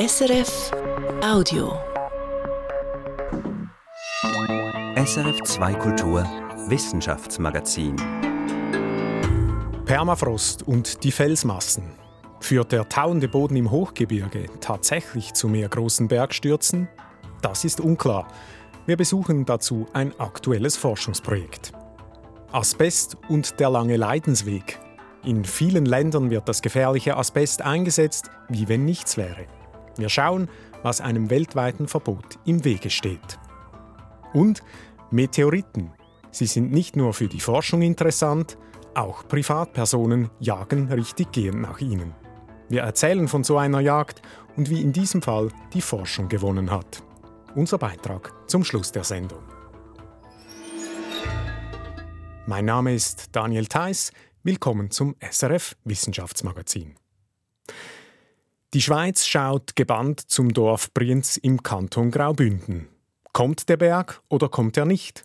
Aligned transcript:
SRF 0.00 0.70
Audio. 1.22 1.78
SRF 4.96 5.42
2 5.44 5.74
Kultur 5.74 6.24
Wissenschaftsmagazin. 6.68 7.96
Permafrost 9.84 10.66
und 10.66 11.04
die 11.04 11.12
Felsmassen. 11.12 11.92
Führt 12.40 12.72
der 12.72 12.88
tauende 12.88 13.28
Boden 13.28 13.56
im 13.56 13.70
Hochgebirge 13.70 14.46
tatsächlich 14.62 15.34
zu 15.34 15.48
mehr 15.48 15.68
großen 15.68 16.08
Bergstürzen? 16.08 16.88
Das 17.42 17.66
ist 17.66 17.78
unklar. 17.78 18.26
Wir 18.86 18.96
besuchen 18.96 19.44
dazu 19.44 19.84
ein 19.92 20.18
aktuelles 20.18 20.78
Forschungsprojekt. 20.78 21.72
Asbest 22.52 23.18
und 23.28 23.60
der 23.60 23.68
lange 23.68 23.98
Leidensweg. 23.98 24.78
In 25.24 25.44
vielen 25.44 25.84
Ländern 25.84 26.30
wird 26.30 26.48
das 26.48 26.62
gefährliche 26.62 27.18
Asbest 27.18 27.60
eingesetzt, 27.60 28.30
wie 28.48 28.66
wenn 28.66 28.86
nichts 28.86 29.18
wäre. 29.18 29.44
Wir 29.96 30.08
schauen, 30.08 30.48
was 30.82 31.00
einem 31.00 31.30
weltweiten 31.30 31.88
Verbot 31.88 32.38
im 32.44 32.64
Wege 32.64 32.90
steht. 32.90 33.38
Und 34.32 34.62
Meteoriten. 35.10 35.92
Sie 36.30 36.46
sind 36.46 36.70
nicht 36.70 36.96
nur 36.96 37.12
für 37.12 37.26
die 37.26 37.40
Forschung 37.40 37.82
interessant, 37.82 38.56
auch 38.94 39.26
Privatpersonen 39.26 40.30
jagen 40.38 40.88
richtig 40.92 41.32
gehend 41.32 41.60
nach 41.60 41.80
ihnen. 41.80 42.14
Wir 42.68 42.82
erzählen 42.82 43.26
von 43.26 43.42
so 43.42 43.58
einer 43.58 43.80
Jagd 43.80 44.22
und 44.56 44.70
wie 44.70 44.80
in 44.80 44.92
diesem 44.92 45.22
Fall 45.22 45.48
die 45.72 45.80
Forschung 45.80 46.28
gewonnen 46.28 46.70
hat. 46.70 47.02
Unser 47.54 47.78
Beitrag 47.78 48.32
zum 48.48 48.62
Schluss 48.64 48.92
der 48.92 49.04
Sendung. 49.04 49.42
Mein 52.46 52.64
Name 52.64 52.94
ist 52.94 53.28
Daniel 53.32 53.66
Theiss. 53.66 54.12
Willkommen 54.42 54.90
zum 54.90 55.16
SRF 55.20 55.76
Wissenschaftsmagazin. 55.84 56.94
Die 58.72 58.82
Schweiz 58.82 59.26
schaut 59.26 59.74
gebannt 59.74 60.20
zum 60.20 60.52
Dorf 60.52 60.94
Brienz 60.94 61.36
im 61.36 61.60
Kanton 61.64 62.12
Graubünden. 62.12 62.86
Kommt 63.32 63.68
der 63.68 63.76
Berg 63.76 64.22
oder 64.28 64.48
kommt 64.48 64.76
er 64.76 64.84
nicht? 64.84 65.24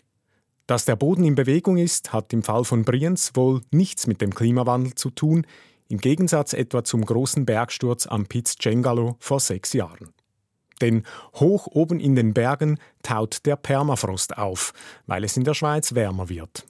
Dass 0.65 0.85
der 0.85 0.95
Boden 0.95 1.23
in 1.23 1.35
Bewegung 1.35 1.77
ist, 1.77 2.11
hat 2.11 2.33
im 2.33 2.41
Fall 2.41 2.63
von 2.63 2.83
Brienz 2.83 3.33
wohl 3.35 3.61
nichts 3.69 4.07
mit 4.07 4.19
dem 4.19 4.33
Klimawandel 4.33 4.95
zu 4.95 5.11
tun, 5.11 5.45
im 5.89 5.99
Gegensatz 5.99 6.53
etwa 6.53 6.83
zum 6.83 7.05
großen 7.05 7.45
Bergsturz 7.45 8.07
am 8.07 8.25
Piz 8.25 8.55
Cengalo 8.59 9.15
vor 9.19 9.39
sechs 9.39 9.73
Jahren. 9.73 10.11
Denn 10.81 11.03
hoch 11.35 11.67
oben 11.67 11.99
in 11.99 12.15
den 12.15 12.33
Bergen 12.33 12.79
taut 13.03 13.45
der 13.45 13.57
Permafrost 13.57 14.39
auf, 14.39 14.73
weil 15.05 15.23
es 15.23 15.37
in 15.37 15.43
der 15.43 15.53
Schweiz 15.53 15.93
wärmer 15.93 16.29
wird. 16.29 16.65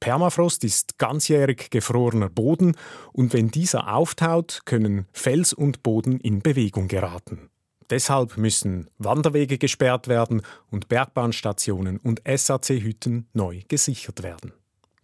Permafrost 0.00 0.64
ist 0.64 0.98
ganzjährig 0.98 1.70
gefrorener 1.70 2.28
Boden 2.28 2.76
und 3.12 3.32
wenn 3.32 3.50
dieser 3.50 3.92
auftaut, 3.94 4.62
können 4.64 5.06
Fels 5.12 5.52
und 5.52 5.82
Boden 5.82 6.20
in 6.20 6.40
Bewegung 6.40 6.88
geraten. 6.88 7.50
Deshalb 7.90 8.36
müssen 8.36 8.90
Wanderwege 8.98 9.58
gesperrt 9.58 10.08
werden 10.08 10.42
und 10.70 10.88
Bergbahnstationen 10.88 11.98
und 11.98 12.22
SAC-Hütten 12.26 13.26
neu 13.32 13.62
gesichert 13.66 14.22
werden. 14.22 14.52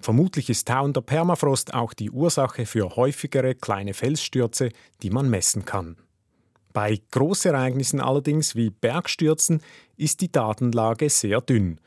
Vermutlich 0.00 0.50
ist 0.50 0.69
tauender 0.69 1.00
Permafrost 1.00 1.72
auch 1.72 1.95
die 1.95 2.11
Ursache 2.11 2.67
für 2.67 2.95
häufigere 2.95 3.55
kleine 3.55 3.95
Felsstürze, 3.95 4.69
die 5.03 5.09
man 5.09 5.31
messen 5.31 5.65
kann. 5.65 5.97
Bei 6.75 7.00
Großereignissen 7.12 8.00
allerdings 8.00 8.55
wie 8.55 8.69
Bergstürzen 8.69 9.62
ist 9.97 10.20
die 10.20 10.31
Datenlage 10.31 11.09
sehr 11.09 11.41
dünn. 11.41 11.81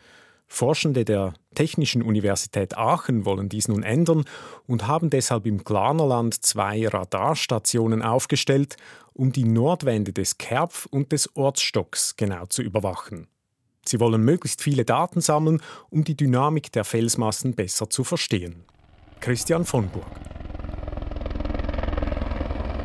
Forschende 0.47 1.05
der 1.05 1.33
Technischen 1.57 2.03
Universität 2.03 2.77
Aachen 2.77 3.25
wollen 3.25 3.49
dies 3.49 3.67
nun 3.67 3.81
ändern 3.81 4.25
und 4.67 4.85
haben 4.85 5.09
deshalb 5.09 5.47
im 5.47 5.63
Glarnerland 5.63 6.45
zwei 6.45 6.87
Radarstationen 6.87 8.03
aufgestellt, 8.03 8.77
um 9.13 9.31
die 9.31 9.43
Nordwände 9.43 10.13
des 10.13 10.37
Kerpf 10.37 10.85
und 10.85 11.11
des 11.11 11.35
Ortsstocks 11.35 12.15
genau 12.15 12.45
zu 12.45 12.61
überwachen. 12.61 13.25
Sie 13.87 13.99
wollen 13.99 14.21
möglichst 14.21 14.61
viele 14.61 14.85
Daten 14.85 15.19
sammeln, 15.19 15.59
um 15.89 16.03
die 16.03 16.15
Dynamik 16.15 16.71
der 16.73 16.83
Felsmassen 16.83 17.55
besser 17.55 17.89
zu 17.89 18.03
verstehen. 18.03 18.63
Christian 19.19 19.65
von 19.65 19.89
Burg. 19.89 20.05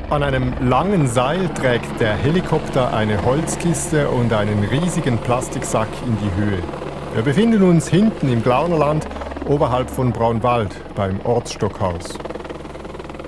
An 0.09 0.23
einem 0.23 0.67
langen 0.67 1.09
Seil 1.09 1.53
trägt 1.53 2.01
der 2.01 2.17
Helikopter 2.17 2.95
eine 2.95 3.23
Holzkiste 3.23 4.09
und 4.09 4.33
einen 4.33 4.65
riesigen 4.65 5.19
Plastiksack 5.19 5.89
in 6.07 6.17
die 6.17 6.41
Höhe. 6.41 6.92
Wir 7.15 7.23
befinden 7.23 7.63
uns 7.63 7.89
hinten 7.89 8.33
im 8.33 8.43
Glaunerland, 8.43 9.07
oberhalb 9.47 9.91
von 9.91 10.13
Braunwald, 10.13 10.75
beim 10.95 11.21
Ortsstockhaus. 11.21 12.17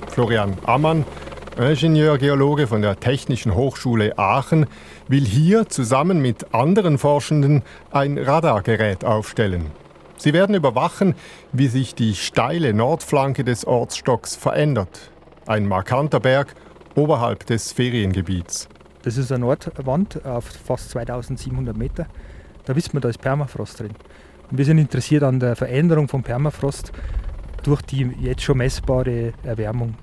Florian 0.07 0.57
Ammann, 0.65 1.05
Ingenieurgeologe 1.55 2.65
von 2.65 2.81
der 2.81 2.99
Technischen 2.99 3.53
Hochschule 3.53 4.17
Aachen, 4.17 4.65
will 5.07 5.23
hier 5.23 5.69
zusammen 5.69 6.19
mit 6.19 6.51
anderen 6.51 6.97
Forschenden 6.97 7.61
ein 7.91 8.17
Radargerät 8.17 9.05
aufstellen. 9.05 9.67
Sie 10.17 10.33
werden 10.33 10.55
überwachen, 10.55 11.13
wie 11.53 11.67
sich 11.67 11.93
die 11.93 12.15
steile 12.15 12.73
Nordflanke 12.73 13.43
des 13.43 13.67
Ortsstocks 13.67 14.35
verändert. 14.35 15.11
Ein 15.45 15.67
markanter 15.67 16.19
Berg 16.19 16.55
oberhalb 16.95 17.45
des 17.45 17.71
Feriengebiets. 17.71 18.67
Das 19.03 19.17
ist 19.17 19.31
eine 19.31 19.45
Nordwand 19.45 20.25
auf 20.25 20.45
fast 20.45 20.89
2700 20.89 21.77
Meter. 21.77 22.07
Da 22.65 22.75
wissen 22.75 22.93
wir, 22.93 23.01
da 23.01 23.09
ist 23.09 23.21
Permafrost 23.21 23.79
drin. 23.79 23.91
Und 24.49 24.57
wir 24.57 24.65
sind 24.65 24.77
interessiert 24.77 25.23
an 25.23 25.39
der 25.39 25.55
Veränderung 25.55 26.07
von 26.07 26.23
Permafrost 26.23 26.91
durch 27.63 27.81
die 27.81 28.11
jetzt 28.19 28.43
schon 28.43 28.57
messbare 28.57 29.33
Erwärmung. 29.43 29.95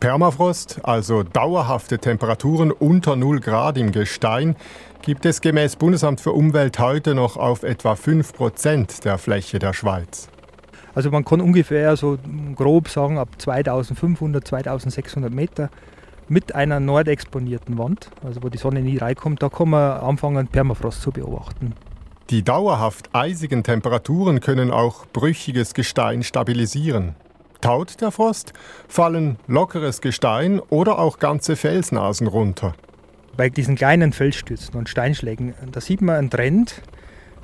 Permafrost, 0.00 0.80
also 0.84 1.22
dauerhafte 1.22 1.98
Temperaturen 1.98 2.70
unter 2.70 3.16
0 3.16 3.40
Grad 3.40 3.78
im 3.78 3.90
Gestein, 3.90 4.56
gibt 5.02 5.26
es 5.26 5.40
gemäß 5.40 5.76
Bundesamt 5.76 6.20
für 6.20 6.32
Umwelt 6.32 6.78
heute 6.78 7.14
noch 7.14 7.36
auf 7.36 7.62
etwa 7.62 7.96
5 7.96 8.32
Prozent 8.32 9.04
der 9.04 9.18
Fläche 9.18 9.58
der 9.58 9.72
Schweiz. 9.72 10.28
Also 10.94 11.10
man 11.10 11.24
kann 11.24 11.40
ungefähr 11.40 11.96
so 11.96 12.18
grob 12.54 12.88
sagen, 12.88 13.18
ab 13.18 13.28
2500, 13.38 14.46
2600 14.46 15.32
Meter 15.32 15.70
mit 16.28 16.54
einer 16.54 16.78
nordexponierten 16.78 17.78
Wand, 17.78 18.10
also 18.24 18.42
wo 18.42 18.48
die 18.48 18.58
Sonne 18.58 18.82
nie 18.82 18.98
reinkommt, 18.98 19.42
da 19.42 19.48
kann 19.48 19.70
man 19.70 19.98
anfangen, 19.98 20.46
Permafrost 20.46 21.02
zu 21.02 21.10
beobachten. 21.10 21.74
Die 22.30 22.42
dauerhaft 22.42 23.08
eisigen 23.14 23.62
Temperaturen 23.62 24.40
können 24.40 24.70
auch 24.70 25.06
brüchiges 25.06 25.72
Gestein 25.72 26.22
stabilisieren. 26.22 27.14
Taut 27.62 28.02
der 28.02 28.10
Frost, 28.10 28.52
fallen 28.86 29.38
lockeres 29.46 30.02
Gestein 30.02 30.60
oder 30.60 30.98
auch 30.98 31.18
ganze 31.18 31.56
Felsnasen 31.56 32.26
runter. 32.26 32.74
Bei 33.34 33.48
diesen 33.48 33.76
kleinen 33.76 34.12
Felsstürzen 34.12 34.74
und 34.74 34.90
Steinschlägen, 34.90 35.54
da 35.72 35.80
sieht 35.80 36.02
man 36.02 36.16
einen 36.16 36.30
Trend, 36.30 36.82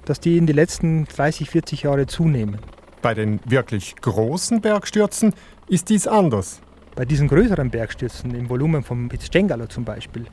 dass 0.05 0.21
die 0.21 0.37
in 0.37 0.47
den 0.47 0.56
letzten 0.56 1.06
30, 1.06 1.49
40 1.49 1.84
Jahren 1.84 2.06
zunehmen. 2.06 2.59
Bei 3.00 3.15
den 3.15 3.41
wirklich 3.47 3.97
großen 3.97 4.61
Bergstürzen 4.61 5.33
ist 5.67 5.89
dies 5.89 6.06
anders. 6.06 6.61
Bei 6.94 7.06
diesen 7.06 7.28
größeren 7.28 7.71
Bergstürzen 7.71 8.34
im 8.34 8.50
Volumen 8.50 8.83
vom 8.83 9.09
Pizzcengalo 9.09 9.67
zum 9.67 9.87
Beispiel, 9.87 10.27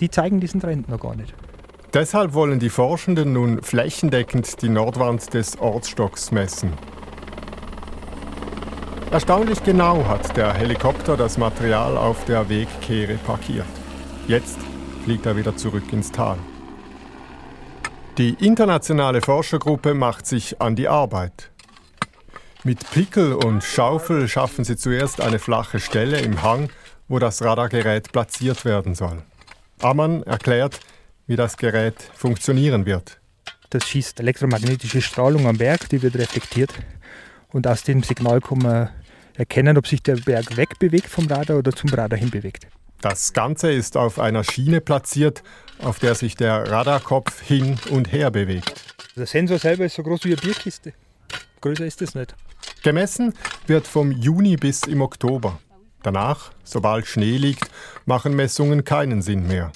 die 0.00 0.10
zeigen 0.10 0.40
diesen 0.40 0.60
Trend 0.60 0.90
noch 0.90 1.00
gar 1.00 1.16
nicht. 1.16 1.34
Deshalb 1.94 2.34
wollen 2.34 2.58
die 2.58 2.70
Forschenden 2.70 3.32
nun 3.32 3.62
flächendeckend 3.62 4.60
die 4.62 4.68
Nordwand 4.68 5.32
des 5.32 5.56
Ortsstocks 5.60 6.32
messen. 6.32 6.72
Erstaunlich 9.12 9.62
genau 9.62 10.04
hat 10.08 10.36
der 10.36 10.52
Helikopter 10.54 11.16
das 11.16 11.38
Material 11.38 11.96
auf 11.96 12.24
der 12.24 12.48
Wegkehre 12.48 13.14
parkiert. 13.14 13.64
Jetzt 14.26 14.58
fliegt 15.04 15.24
er 15.24 15.36
wieder 15.36 15.56
zurück 15.56 15.92
ins 15.92 16.10
Tal. 16.10 16.36
Die 18.18 18.34
internationale 18.44 19.20
Forschergruppe 19.20 19.94
macht 19.94 20.26
sich 20.26 20.60
an 20.60 20.74
die 20.74 20.88
Arbeit. 20.88 21.52
Mit 22.64 22.90
Pickel 22.90 23.34
und 23.34 23.62
Schaufel 23.62 24.26
schaffen 24.26 24.64
sie 24.64 24.76
zuerst 24.76 25.20
eine 25.20 25.38
flache 25.38 25.78
Stelle 25.78 26.18
im 26.18 26.42
Hang, 26.42 26.70
wo 27.06 27.20
das 27.20 27.40
Radargerät 27.40 28.10
platziert 28.10 28.64
werden 28.64 28.96
soll. 28.96 29.22
Ammann 29.80 30.24
erklärt, 30.24 30.80
wie 31.26 31.36
das 31.36 31.56
Gerät 31.56 31.96
funktionieren 32.14 32.86
wird. 32.86 33.20
Das 33.70 33.88
schießt 33.88 34.20
elektromagnetische 34.20 35.02
Strahlung 35.02 35.46
am 35.46 35.58
Berg, 35.58 35.88
die 35.88 36.02
wird 36.02 36.16
reflektiert. 36.16 36.72
Und 37.52 37.66
aus 37.66 37.82
dem 37.82 38.02
Signal 38.02 38.40
kann 38.40 38.58
man 38.58 38.90
erkennen, 39.34 39.76
ob 39.76 39.86
sich 39.86 40.02
der 40.02 40.16
Berg 40.16 40.56
wegbewegt 40.56 41.08
vom 41.08 41.26
Radar 41.26 41.58
oder 41.58 41.72
zum 41.72 41.90
Radar 41.90 42.18
hinbewegt. 42.18 42.66
Das 43.00 43.32
Ganze 43.32 43.70
ist 43.70 43.96
auf 43.96 44.18
einer 44.18 44.44
Schiene 44.44 44.80
platziert, 44.80 45.42
auf 45.78 45.98
der 45.98 46.14
sich 46.14 46.36
der 46.36 46.70
Radarkopf 46.70 47.42
hin 47.42 47.78
und 47.90 48.12
her 48.12 48.30
bewegt. 48.30 48.72
Der 49.16 49.26
Sensor 49.26 49.58
selber 49.58 49.84
ist 49.84 49.94
so 49.94 50.02
groß 50.02 50.24
wie 50.24 50.32
eine 50.32 50.36
Bierkiste. 50.36 50.94
Größer 51.60 51.84
ist 51.84 52.00
es 52.02 52.14
nicht. 52.14 52.34
Gemessen 52.82 53.34
wird 53.66 53.86
vom 53.86 54.10
Juni 54.10 54.56
bis 54.56 54.82
im 54.84 55.02
Oktober. 55.02 55.58
Danach, 56.02 56.52
sobald 56.64 57.06
Schnee 57.06 57.36
liegt, 57.36 57.70
machen 58.04 58.34
Messungen 58.36 58.84
keinen 58.84 59.22
Sinn 59.22 59.46
mehr. 59.46 59.72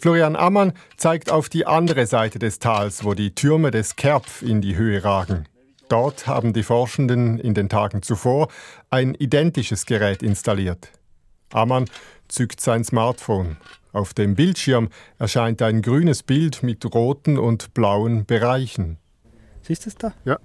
Florian 0.00 0.36
Ammann 0.36 0.72
zeigt 0.96 1.30
auf 1.30 1.48
die 1.48 1.66
andere 1.66 2.06
Seite 2.06 2.38
des 2.38 2.58
Tals, 2.58 3.04
wo 3.04 3.14
die 3.14 3.34
Türme 3.34 3.70
des 3.70 3.96
Kerpf 3.96 4.42
in 4.42 4.60
die 4.60 4.76
Höhe 4.76 5.04
ragen. 5.04 5.46
Dort 5.88 6.26
haben 6.26 6.52
die 6.52 6.62
Forschenden 6.62 7.38
in 7.38 7.54
den 7.54 7.68
Tagen 7.68 8.02
zuvor 8.02 8.48
ein 8.90 9.14
identisches 9.14 9.84
Gerät 9.86 10.22
installiert. 10.22 10.90
Ammann 11.52 11.84
zückt 12.28 12.60
sein 12.60 12.82
Smartphone. 12.82 13.58
Auf 13.92 14.14
dem 14.14 14.34
Bildschirm 14.34 14.88
erscheint 15.18 15.60
ein 15.60 15.82
grünes 15.82 16.22
Bild 16.22 16.62
mit 16.62 16.94
roten 16.94 17.38
und 17.38 17.74
blauen 17.74 18.24
Bereichen. 18.24 18.96
Siehst 19.60 19.84
du 19.84 19.90
es 19.90 19.96
da? 19.96 20.14
Ja. 20.24 20.38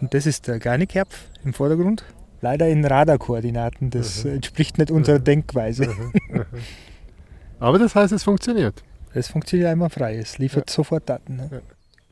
Und 0.00 0.14
das 0.14 0.26
ist 0.26 0.48
der 0.48 0.58
kleine 0.58 0.86
Kerpf 0.86 1.28
im 1.44 1.52
Vordergrund. 1.52 2.04
Leider 2.40 2.68
in 2.68 2.84
Radarkoordinaten. 2.84 3.90
Das 3.90 4.24
mhm. 4.24 4.36
entspricht 4.36 4.78
nicht 4.78 4.90
unserer 4.90 5.18
Denkweise. 5.18 5.86
Mhm. 5.86 6.12
Mhm. 6.30 6.44
Aber 7.58 7.78
das 7.78 7.94
heißt, 7.94 8.12
es 8.12 8.24
funktioniert. 8.24 8.82
Es 9.14 9.28
funktioniert 9.28 9.70
einmal 9.70 9.90
frei. 9.90 10.16
Es 10.16 10.38
liefert 10.38 10.70
ja. 10.70 10.74
sofort 10.74 11.08
Daten. 11.08 11.36
Ne? 11.36 11.48
Ja. 11.50 11.60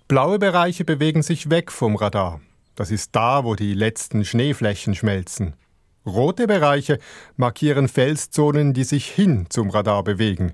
Blaue 0.08 0.38
Bereiche 0.38 0.84
bewegen 0.84 1.22
sich 1.22 1.50
weg 1.50 1.70
vom 1.70 1.96
Radar. 1.96 2.40
Das 2.74 2.90
ist 2.90 3.14
da, 3.14 3.44
wo 3.44 3.54
die 3.54 3.74
letzten 3.74 4.24
Schneeflächen 4.24 4.94
schmelzen. 4.94 5.54
Rote 6.06 6.46
Bereiche 6.46 6.98
markieren 7.36 7.88
Felszonen, 7.88 8.74
die 8.74 8.84
sich 8.84 9.06
hin 9.06 9.46
zum 9.48 9.70
Radar 9.70 10.02
bewegen. 10.02 10.52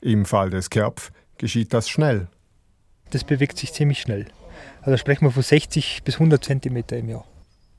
Im 0.00 0.26
Fall 0.26 0.50
des 0.50 0.70
Kerpf 0.70 1.12
geschieht 1.38 1.72
das 1.72 1.88
schnell. 1.88 2.28
Das 3.10 3.24
bewegt 3.24 3.58
sich 3.58 3.72
ziemlich 3.72 4.00
schnell. 4.00 4.26
Also 4.82 4.96
sprechen 4.96 5.24
wir 5.24 5.30
von 5.30 5.42
60 5.42 6.02
bis 6.04 6.14
100 6.14 6.44
Zentimeter 6.44 6.96
im 6.96 7.08
Jahr. 7.08 7.26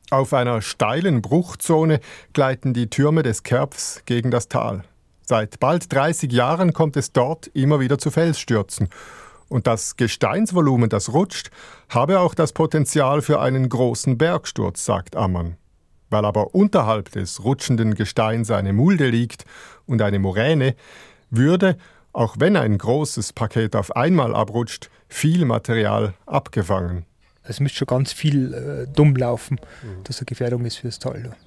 Auf 0.10 0.34
einer 0.34 0.62
steilen 0.62 1.22
Bruchzone 1.22 2.00
gleiten 2.34 2.74
die 2.74 2.90
Türme 2.90 3.24
des 3.24 3.44
Kerpfs 3.44 4.02
gegen 4.06 4.30
das 4.30 4.50
Tal. 4.50 4.84
Seit 5.32 5.62
bald 5.62 5.94
30 5.94 6.30
Jahren 6.30 6.74
kommt 6.74 6.98
es 6.98 7.14
dort 7.14 7.48
immer 7.54 7.80
wieder 7.80 7.98
zu 7.98 8.12
Felsstürzen. 8.12 8.90
Und 9.48 9.66
das 9.66 9.96
Gesteinsvolumen, 9.96 10.90
das 10.90 11.14
rutscht, 11.14 11.52
habe 11.88 12.20
auch 12.20 12.34
das 12.34 12.52
Potenzial 12.52 13.22
für 13.22 13.40
einen 13.40 13.70
großen 13.70 14.18
Bergsturz, 14.18 14.84
sagt 14.84 15.16
Ammann. 15.16 15.56
Weil 16.10 16.26
aber 16.26 16.54
unterhalb 16.54 17.14
des 17.14 17.46
rutschenden 17.46 17.96
Gesteins 17.96 18.52
eine 18.52 18.74
Mulde 18.74 19.08
liegt 19.08 19.46
und 19.86 20.02
eine 20.02 20.20
Moräne, 20.20 20.76
würde, 21.30 21.78
auch 22.12 22.36
wenn 22.40 22.58
ein 22.58 22.78
großes 22.78 23.32
Paket 23.32 23.78
auf 23.78 23.96
einmal 23.96 24.36
abrutscht, 24.36 24.90
viel 25.08 25.46
Material 25.46 26.14
abgefangen. 26.26 27.06
Es 27.44 27.62
müsste 27.62 27.78
schon 27.78 27.88
ganz 27.88 28.12
viel 28.12 28.54
äh, 28.54 28.94
dumm 28.94 29.16
laufen, 29.16 29.62
mhm. 29.82 30.04
dass 30.04 30.20
eine 30.20 30.26
Gefährdung 30.26 30.66
ist 30.66 30.80
fürs 30.80 31.00
Tal. 31.00 31.38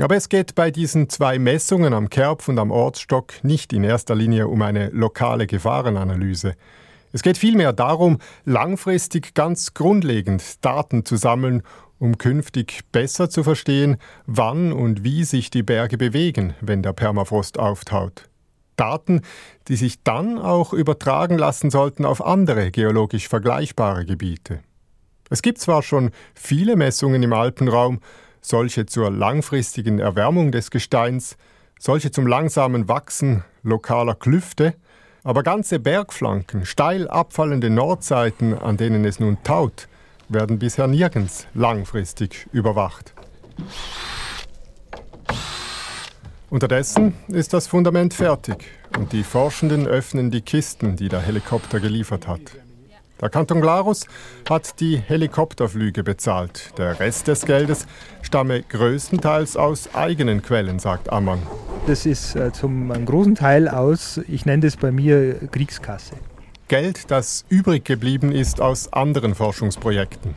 Aber 0.00 0.16
es 0.16 0.28
geht 0.28 0.54
bei 0.54 0.70
diesen 0.70 1.08
zwei 1.08 1.38
Messungen 1.38 1.94
am 1.94 2.10
Kerpf 2.10 2.48
und 2.48 2.58
am 2.58 2.70
Ortsstock 2.70 3.44
nicht 3.44 3.72
in 3.72 3.84
erster 3.84 4.14
Linie 4.14 4.48
um 4.48 4.60
eine 4.62 4.90
lokale 4.90 5.46
Gefahrenanalyse. 5.46 6.54
Es 7.12 7.22
geht 7.22 7.38
vielmehr 7.38 7.72
darum, 7.72 8.18
langfristig 8.44 9.34
ganz 9.34 9.72
grundlegend 9.72 10.64
Daten 10.64 11.04
zu 11.04 11.16
sammeln 11.16 11.62
um 11.98 12.18
künftig 12.18 12.82
besser 12.92 13.30
zu 13.30 13.42
verstehen, 13.42 13.96
wann 14.26 14.72
und 14.72 15.04
wie 15.04 15.24
sich 15.24 15.50
die 15.50 15.62
Berge 15.62 15.96
bewegen, 15.96 16.54
wenn 16.60 16.82
der 16.82 16.92
Permafrost 16.92 17.58
auftaut. 17.58 18.28
Daten, 18.76 19.22
die 19.68 19.76
sich 19.76 20.02
dann 20.02 20.38
auch 20.38 20.72
übertragen 20.72 21.38
lassen 21.38 21.70
sollten 21.70 22.04
auf 22.04 22.24
andere 22.24 22.70
geologisch 22.70 23.28
vergleichbare 23.28 24.04
Gebiete. 24.04 24.60
Es 25.30 25.42
gibt 25.42 25.58
zwar 25.58 25.82
schon 25.82 26.10
viele 26.34 26.76
Messungen 26.76 27.22
im 27.22 27.32
Alpenraum, 27.32 28.00
solche 28.44 28.84
zur 28.84 29.10
langfristigen 29.10 29.98
Erwärmung 29.98 30.52
des 30.52 30.70
Gesteins, 30.70 31.36
solche 31.78 32.10
zum 32.10 32.26
langsamen 32.26 32.88
Wachsen 32.88 33.42
lokaler 33.62 34.14
Klüfte, 34.14 34.74
aber 35.22 35.42
ganze 35.42 35.78
Bergflanken, 35.80 36.66
steil 36.66 37.08
abfallende 37.08 37.70
Nordseiten, 37.70 38.56
an 38.56 38.76
denen 38.76 39.06
es 39.06 39.18
nun 39.18 39.38
taut, 39.42 39.88
werden 40.28 40.58
bisher 40.58 40.86
nirgends 40.86 41.46
langfristig 41.54 42.46
überwacht. 42.52 43.14
Unterdessen 46.50 47.14
ist 47.28 47.54
das 47.54 47.66
Fundament 47.66 48.12
fertig 48.12 48.66
und 48.98 49.12
die 49.12 49.24
Forschenden 49.24 49.86
öffnen 49.86 50.30
die 50.30 50.42
Kisten, 50.42 50.96
die 50.96 51.08
der 51.08 51.20
Helikopter 51.20 51.80
geliefert 51.80 52.28
hat. 52.28 52.63
Der 53.24 53.30
Kanton 53.30 53.62
Glarus 53.62 54.06
hat 54.46 54.80
die 54.80 54.98
Helikopterflüge 54.98 56.02
bezahlt. 56.02 56.76
Der 56.76 57.00
Rest 57.00 57.26
des 57.26 57.46
Geldes 57.46 57.86
stamme 58.20 58.62
größtenteils 58.62 59.56
aus 59.56 59.94
eigenen 59.94 60.42
Quellen, 60.42 60.78
sagt 60.78 61.10
Ammann. 61.10 61.38
Das 61.86 62.04
ist 62.04 62.36
äh, 62.36 62.52
zum 62.52 62.92
großen 63.06 63.34
Teil 63.34 63.66
aus, 63.66 64.20
ich 64.28 64.44
nenne 64.44 64.64
das 64.64 64.76
bei 64.76 64.92
mir 64.92 65.36
Kriegskasse. 65.48 66.16
Geld, 66.68 67.10
das 67.10 67.46
übrig 67.48 67.86
geblieben 67.86 68.30
ist 68.30 68.60
aus 68.60 68.92
anderen 68.92 69.34
Forschungsprojekten. 69.34 70.34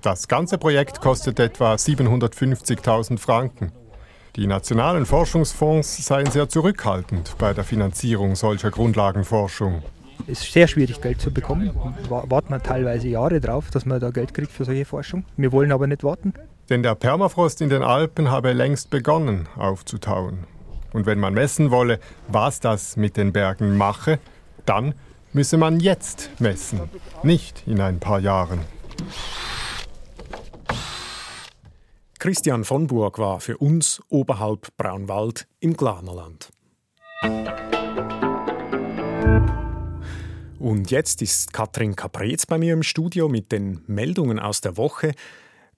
Das 0.00 0.28
ganze 0.28 0.56
Projekt 0.56 1.00
kostet 1.00 1.40
etwa 1.40 1.74
750.000 1.74 3.18
Franken. 3.18 3.72
Die 4.36 4.46
nationalen 4.46 5.04
Forschungsfonds 5.04 6.06
seien 6.06 6.30
sehr 6.30 6.48
zurückhaltend 6.48 7.34
bei 7.38 7.54
der 7.54 7.64
Finanzierung 7.64 8.36
solcher 8.36 8.70
Grundlagenforschung. 8.70 9.82
Es 10.26 10.42
ist 10.42 10.52
sehr 10.52 10.68
schwierig, 10.68 11.00
Geld 11.00 11.20
zu 11.20 11.32
bekommen. 11.32 11.70
Warten 12.08 12.50
wir 12.50 12.62
teilweise 12.62 13.08
Jahre 13.08 13.40
drauf, 13.40 13.70
dass 13.70 13.86
man 13.86 14.00
da 14.00 14.10
Geld 14.10 14.34
kriegt 14.34 14.52
für 14.52 14.64
solche 14.64 14.84
Forschung. 14.84 15.24
Wir 15.36 15.52
wollen 15.52 15.72
aber 15.72 15.86
nicht 15.86 16.04
warten. 16.04 16.34
Denn 16.68 16.82
der 16.82 16.94
Permafrost 16.94 17.60
in 17.60 17.68
den 17.68 17.82
Alpen 17.82 18.30
habe 18.30 18.52
längst 18.52 18.90
begonnen 18.90 19.48
aufzutauen. 19.56 20.44
Und 20.92 21.06
wenn 21.06 21.18
man 21.18 21.34
messen 21.34 21.70
wolle, 21.70 22.00
was 22.28 22.60
das 22.60 22.96
mit 22.96 23.16
den 23.16 23.32
Bergen 23.32 23.76
mache, 23.76 24.18
dann 24.66 24.94
müsse 25.32 25.56
man 25.56 25.80
jetzt 25.80 26.30
messen, 26.40 26.80
nicht 27.22 27.62
in 27.66 27.80
ein 27.80 28.00
paar 28.00 28.20
Jahren. 28.20 28.60
Christian 32.18 32.64
von 32.64 32.86
Burg 32.86 33.18
war 33.18 33.40
für 33.40 33.56
uns 33.56 34.02
oberhalb 34.08 34.76
Braunwald 34.76 35.46
im 35.60 35.74
Glanerland. 35.74 36.50
Und 40.60 40.90
jetzt 40.90 41.22
ist 41.22 41.54
Katrin 41.54 41.96
Caprez 41.96 42.44
bei 42.44 42.58
mir 42.58 42.74
im 42.74 42.82
Studio 42.82 43.30
mit 43.30 43.50
den 43.50 43.80
Meldungen 43.86 44.38
aus 44.38 44.60
der 44.60 44.76
Woche. 44.76 45.12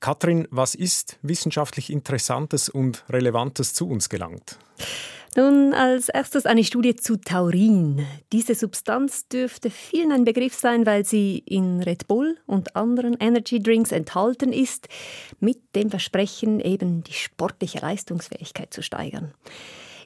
Katrin, 0.01 0.49
was 0.51 0.75
ist 0.75 1.21
wissenschaftlich 1.23 1.89
Interessantes 1.89 2.69
und 2.69 3.05
Relevantes 3.09 3.75
zu 3.75 3.89
uns 3.89 4.09
gelangt? 4.09 4.59
Nun, 5.37 5.73
als 5.73 6.09
erstes 6.09 6.47
eine 6.47 6.65
Studie 6.65 6.97
zu 6.97 7.17
Taurin. 7.17 8.05
Diese 8.33 8.57
Substanz 8.57 9.29
dürfte 9.29 9.71
vielen 9.71 10.11
ein 10.11 10.25
Begriff 10.25 10.57
sein, 10.57 10.85
weil 10.85 11.07
sie 11.07 11.39
in 11.47 11.81
Red 11.81 12.09
Bull 12.09 12.37
und 12.47 12.75
anderen 12.75 13.17
Energy 13.21 13.63
Drinks 13.63 13.93
enthalten 13.93 14.53
ist, 14.53 14.89
mit 15.39 15.59
dem 15.77 15.91
Versprechen, 15.91 16.59
eben 16.59 17.05
die 17.05 17.13
sportliche 17.13 17.79
Leistungsfähigkeit 17.79 18.75
zu 18.75 18.83
steigern. 18.83 19.33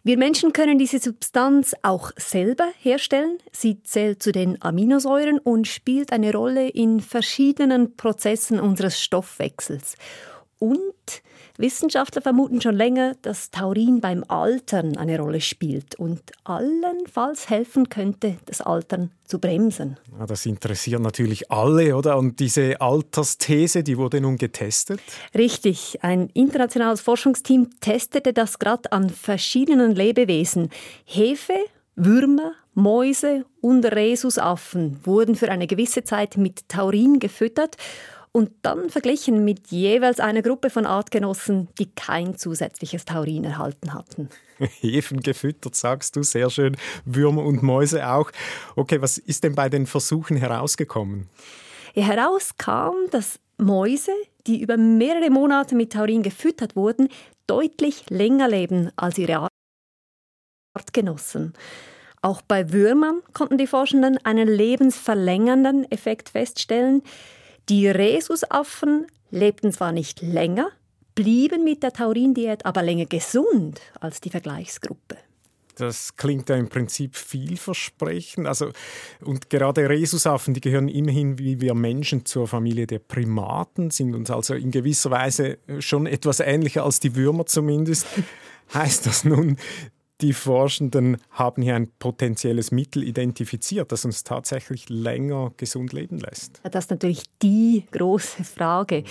Wir 0.06 0.18
Menschen 0.18 0.52
können 0.52 0.78
diese 0.78 1.00
Substanz 1.00 1.74
auch 1.82 2.12
selber 2.16 2.68
herstellen. 2.80 3.38
Sie 3.50 3.82
zählt 3.82 4.22
zu 4.22 4.30
den 4.30 4.62
Aminosäuren 4.62 5.40
und 5.40 5.66
spielt 5.66 6.12
eine 6.12 6.32
Rolle 6.32 6.68
in 6.68 7.00
verschiedenen 7.00 7.96
Prozessen 7.96 8.60
unseres 8.60 9.02
Stoffwechsels. 9.02 9.96
Und 10.60 11.22
Wissenschaftler 11.58 12.22
vermuten 12.22 12.60
schon 12.60 12.76
länger, 12.76 13.14
dass 13.22 13.50
Taurin 13.50 14.00
beim 14.00 14.24
Altern 14.28 14.96
eine 14.96 15.18
Rolle 15.18 15.40
spielt 15.40 15.94
und 15.96 16.20
allenfalls 16.44 17.50
helfen 17.50 17.88
könnte, 17.88 18.36
das 18.46 18.60
Altern 18.60 19.10
zu 19.24 19.38
bremsen. 19.38 19.98
Ja, 20.18 20.26
das 20.26 20.46
interessiert 20.46 21.00
natürlich 21.00 21.50
alle, 21.50 21.96
oder? 21.96 22.16
Und 22.16 22.40
diese 22.40 22.80
Altersthese, 22.80 23.82
die 23.82 23.96
wurde 23.96 24.20
nun 24.20 24.36
getestet? 24.36 25.00
Richtig. 25.34 25.98
Ein 26.02 26.30
internationales 26.34 27.00
Forschungsteam 27.00 27.70
testete 27.80 28.32
das 28.32 28.58
gerade 28.58 28.92
an 28.92 29.10
verschiedenen 29.10 29.94
Lebewesen. 29.94 30.70
Hefe, 31.04 31.56
Würmer, 31.96 32.52
Mäuse 32.74 33.46
und 33.62 33.84
Rhesusaffen 33.86 35.00
wurden 35.04 35.34
für 35.34 35.50
eine 35.50 35.66
gewisse 35.66 36.04
Zeit 36.04 36.36
mit 36.36 36.68
Taurin 36.68 37.18
gefüttert 37.18 37.76
und 38.36 38.50
dann 38.60 38.90
verglichen 38.90 39.46
mit 39.46 39.68
jeweils 39.68 40.20
einer 40.20 40.42
Gruppe 40.42 40.68
von 40.68 40.84
Artgenossen, 40.84 41.68
die 41.78 41.86
kein 41.86 42.36
zusätzliches 42.36 43.06
Taurin 43.06 43.44
erhalten 43.44 43.94
hatten. 43.94 44.28
Hefen 44.58 45.20
gefüttert, 45.22 45.74
sagst 45.74 46.16
du, 46.16 46.22
sehr 46.22 46.50
schön. 46.50 46.76
Würmer 47.06 47.44
und 47.44 47.62
Mäuse 47.62 48.06
auch. 48.06 48.30
Okay, 48.74 49.00
was 49.00 49.16
ist 49.16 49.42
denn 49.42 49.54
bei 49.54 49.70
den 49.70 49.86
Versuchen 49.86 50.36
herausgekommen? 50.36 51.30
Ja, 51.94 52.02
herauskam, 52.04 53.08
dass 53.10 53.40
Mäuse, 53.56 54.12
die 54.46 54.60
über 54.60 54.76
mehrere 54.76 55.30
Monate 55.30 55.74
mit 55.74 55.94
Taurin 55.94 56.22
gefüttert 56.22 56.76
wurden, 56.76 57.08
deutlich 57.46 58.10
länger 58.10 58.48
leben 58.48 58.90
als 58.96 59.16
ihre 59.16 59.48
Artgenossen. 60.74 61.54
Auch 62.20 62.42
bei 62.42 62.70
Würmern 62.70 63.22
konnten 63.32 63.56
die 63.56 63.66
Forschenden 63.66 64.18
einen 64.26 64.46
lebensverlängernden 64.46 65.90
Effekt 65.90 66.28
feststellen. 66.28 67.02
Die 67.68 67.88
Rhesusaffen 67.88 69.06
lebten 69.30 69.72
zwar 69.72 69.90
nicht 69.90 70.22
länger, 70.22 70.68
blieben 71.16 71.64
mit 71.64 71.82
der 71.82 71.92
Taurindiät 71.92 72.64
aber 72.64 72.82
länger 72.82 73.06
gesund 73.06 73.80
als 74.00 74.20
die 74.20 74.30
Vergleichsgruppe. 74.30 75.16
Das 75.74 76.16
klingt 76.16 76.48
ja 76.48 76.56
im 76.56 76.68
Prinzip 76.68 77.16
vielversprechend. 77.16 78.46
Also, 78.46 78.70
und 79.22 79.50
gerade 79.50 79.88
Rhesusaffen, 79.88 80.54
die 80.54 80.62
gehören 80.62 80.88
immerhin 80.88 81.38
wie 81.38 81.60
wir 81.60 81.74
Menschen 81.74 82.24
zur 82.24 82.48
Familie 82.48 82.86
der 82.86 82.98
Primaten, 82.98 83.90
sind 83.90 84.14
uns 84.14 84.30
also 84.30 84.54
in 84.54 84.70
gewisser 84.70 85.10
Weise 85.10 85.58
schon 85.80 86.06
etwas 86.06 86.40
ähnlicher 86.40 86.84
als 86.84 87.00
die 87.00 87.14
Würmer 87.14 87.44
zumindest. 87.46 88.06
heißt 88.74 89.06
das 89.06 89.24
nun, 89.24 89.58
die 90.20 90.32
Forschenden 90.32 91.18
haben 91.30 91.62
hier 91.62 91.74
ein 91.74 91.90
potenzielles 91.98 92.70
Mittel 92.70 93.02
identifiziert, 93.02 93.92
das 93.92 94.04
uns 94.04 94.24
tatsächlich 94.24 94.88
länger 94.88 95.52
gesund 95.56 95.92
leben 95.92 96.18
lässt. 96.18 96.60
Das 96.64 96.86
ist 96.86 96.90
natürlich 96.90 97.24
die 97.42 97.84
große 97.92 98.44
Frage. 98.44 99.04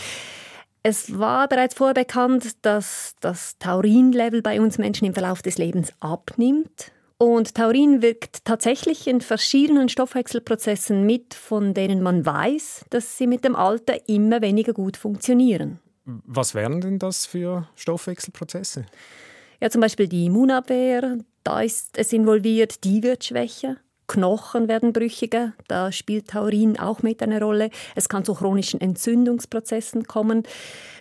Es 0.81 1.17
war 1.17 1.47
bereits 1.47 1.75
vorher 1.75 1.95
bekannt, 1.95 2.63
dass 2.63 3.15
das 3.19 3.57
Taurinlevel 3.57 4.41
bei 4.41 4.61
uns 4.61 4.77
Menschen 4.77 5.05
im 5.05 5.13
Verlauf 5.13 5.41
des 5.41 5.57
Lebens 5.57 5.91
abnimmt. 5.99 6.91
Und 7.17 7.55
Taurin 7.55 8.01
wirkt 8.01 8.43
tatsächlich 8.43 9.07
in 9.07 9.21
verschiedenen 9.21 9.89
Stoffwechselprozessen 9.89 11.05
mit, 11.05 11.33
von 11.33 11.73
denen 11.73 12.03
man 12.03 12.25
weiß, 12.25 12.85
dass 12.89 13.17
sie 13.17 13.25
mit 13.25 13.45
dem 13.45 13.55
Alter 13.55 14.09
immer 14.09 14.41
weniger 14.41 14.73
gut 14.73 14.97
funktionieren. 14.97 15.79
Was 16.03 16.53
wären 16.53 16.81
denn 16.81 16.99
das 16.99 17.25
für 17.25 17.67
Stoffwechselprozesse? 17.75 18.85
Ja, 19.61 19.69
zum 19.69 19.81
Beispiel 19.81 20.07
die 20.07 20.25
Immunabwehr, 20.25 21.17
da 21.43 21.61
ist 21.61 21.97
es 21.97 22.13
involviert, 22.13 22.83
die 22.83 23.03
wird 23.03 23.23
schwächer. 23.23 23.77
Knochen 24.07 24.67
werden 24.67 24.93
brüchiger, 24.93 25.53
da 25.67 25.91
spielt 25.91 26.29
Taurin 26.29 26.77
auch 26.77 27.01
mit 27.01 27.23
eine 27.23 27.41
Rolle. 27.41 27.71
Es 27.95 28.07
kann 28.07 28.23
zu 28.23 28.35
chronischen 28.35 28.79
Entzündungsprozessen 28.79 30.05
kommen. 30.05 30.43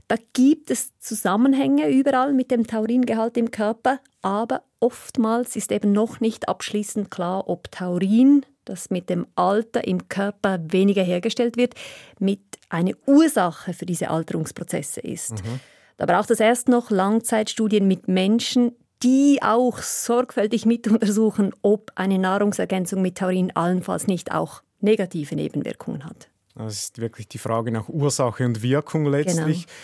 Da 0.08 0.16
gibt 0.32 0.70
es 0.70 0.98
Zusammenhänge 0.98 1.88
überall 1.88 2.32
mit 2.32 2.50
dem 2.50 2.66
Tauringehalt 2.66 3.36
im 3.36 3.50
Körper, 3.50 4.00
aber 4.22 4.62
oftmals 4.80 5.56
ist 5.56 5.72
eben 5.72 5.92
noch 5.92 6.20
nicht 6.20 6.48
abschließend 6.48 7.10
klar, 7.10 7.48
ob 7.48 7.70
Taurin, 7.70 8.44
das 8.64 8.90
mit 8.90 9.10
dem 9.10 9.26
Alter 9.34 9.86
im 9.86 10.08
Körper 10.08 10.58
weniger 10.62 11.02
hergestellt 11.02 11.56
wird, 11.56 11.74
mit 12.18 12.40
eine 12.70 12.96
Ursache 13.06 13.74
für 13.74 13.86
diese 13.86 14.10
Alterungsprozesse 14.10 15.00
ist. 15.00 15.32
Mhm. 15.32 15.60
Da 15.96 16.06
braucht 16.06 16.30
es 16.30 16.40
erst 16.40 16.68
noch 16.68 16.90
Langzeitstudien 16.90 17.86
mit 17.86 18.08
Menschen, 18.08 18.72
die 19.02 19.40
auch 19.42 19.78
sorgfältig 19.78 20.66
mit 20.66 20.88
untersuchen, 20.88 21.52
ob 21.62 21.92
eine 21.94 22.18
Nahrungsergänzung 22.18 23.02
mit 23.02 23.18
Taurin 23.18 23.52
allenfalls 23.54 24.06
nicht 24.06 24.32
auch 24.32 24.62
negative 24.80 25.34
Nebenwirkungen 25.34 26.04
hat. 26.04 26.28
Das 26.54 26.74
ist 26.74 27.00
wirklich 27.00 27.28
die 27.28 27.38
Frage 27.38 27.72
nach 27.72 27.88
Ursache 27.88 28.44
und 28.44 28.62
Wirkung 28.62 29.06
letztlich. 29.06 29.66
Genau. 29.66 29.76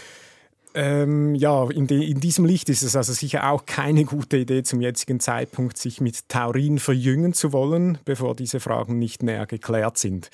Ähm, 0.72 1.34
ja, 1.34 1.68
in, 1.68 1.88
de, 1.88 2.08
in, 2.08 2.20
diesem 2.20 2.44
Licht 2.44 2.68
ist 2.68 2.82
es 2.82 2.94
also 2.94 3.12
sicher 3.12 3.50
auch 3.50 3.66
keine 3.66 4.04
gute 4.04 4.36
Idee, 4.36 4.62
zum 4.62 4.80
jetzigen 4.80 5.18
Zeitpunkt 5.18 5.76
sich 5.76 6.00
mit 6.00 6.28
Taurin 6.28 6.78
verjüngen 6.78 7.32
zu 7.32 7.52
wollen, 7.52 7.98
bevor 8.04 8.36
diese 8.36 8.60
Fragen 8.60 8.98
nicht 9.00 9.24
näher 9.24 9.46
geklärt 9.46 9.98
sind. 9.98 10.30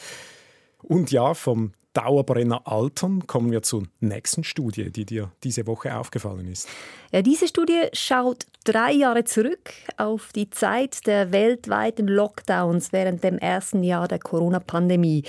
Und 0.82 1.10
ja, 1.10 1.32
vom 1.32 1.72
Dauerbrenner 1.96 2.60
altern, 2.66 3.26
kommen 3.26 3.50
wir 3.50 3.62
zur 3.62 3.84
nächsten 4.00 4.44
Studie, 4.44 4.90
die 4.90 5.06
dir 5.06 5.30
diese 5.42 5.66
Woche 5.66 5.96
aufgefallen 5.96 6.46
ist. 6.46 6.68
Ja, 7.10 7.22
diese 7.22 7.48
Studie 7.48 7.88
schaut 7.94 8.44
drei 8.64 8.92
Jahre 8.92 9.24
zurück 9.24 9.72
auf 9.96 10.30
die 10.34 10.50
Zeit 10.50 11.06
der 11.06 11.32
weltweiten 11.32 12.06
Lockdowns 12.06 12.92
während 12.92 13.24
dem 13.24 13.38
ersten 13.38 13.82
Jahr 13.82 14.08
der 14.08 14.18
Corona-Pandemie. 14.18 15.22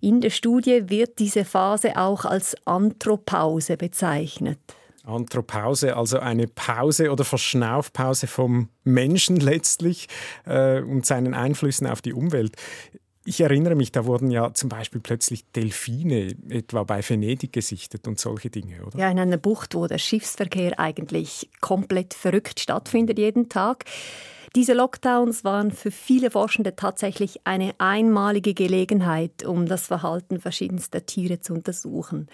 In 0.00 0.20
der 0.20 0.30
Studie 0.30 0.90
wird 0.90 1.20
diese 1.20 1.44
Phase 1.44 1.96
auch 1.96 2.24
als 2.24 2.56
Anthropause 2.64 3.76
bezeichnet. 3.76 4.58
Anthropause, 5.04 5.96
also 5.96 6.18
eine 6.18 6.46
Pause 6.46 7.10
oder 7.10 7.24
Verschnaufpause 7.24 8.26
vom 8.26 8.68
Menschen 8.84 9.36
letztlich 9.36 10.08
äh, 10.44 10.82
und 10.82 11.06
seinen 11.06 11.34
Einflüssen 11.34 11.86
auf 11.86 12.02
die 12.02 12.12
Umwelt. 12.12 12.56
Ich 13.28 13.42
erinnere 13.42 13.74
mich, 13.74 13.92
da 13.92 14.06
wurden 14.06 14.30
ja 14.30 14.54
zum 14.54 14.70
Beispiel 14.70 15.02
plötzlich 15.02 15.44
Delfine 15.52 16.34
etwa 16.48 16.84
bei 16.84 17.06
Venedig 17.06 17.52
gesichtet 17.52 18.08
und 18.08 18.18
solche 18.18 18.48
Dinge, 18.48 18.82
oder? 18.86 18.98
Ja, 18.98 19.10
in 19.10 19.18
einer 19.18 19.36
Bucht, 19.36 19.74
wo 19.74 19.86
der 19.86 19.98
Schiffsverkehr 19.98 20.80
eigentlich 20.80 21.50
komplett 21.60 22.14
verrückt 22.14 22.58
stattfindet 22.58 23.18
jeden 23.18 23.50
Tag. 23.50 23.84
Diese 24.56 24.72
Lockdowns 24.72 25.44
waren 25.44 25.72
für 25.72 25.90
viele 25.90 26.30
Forschende 26.30 26.74
tatsächlich 26.74 27.40
eine 27.44 27.74
einmalige 27.76 28.54
Gelegenheit, 28.54 29.44
um 29.44 29.66
das 29.66 29.88
Verhalten 29.88 30.40
verschiedenster 30.40 31.04
Tiere 31.04 31.42
zu 31.42 31.52
untersuchen. 31.52 32.28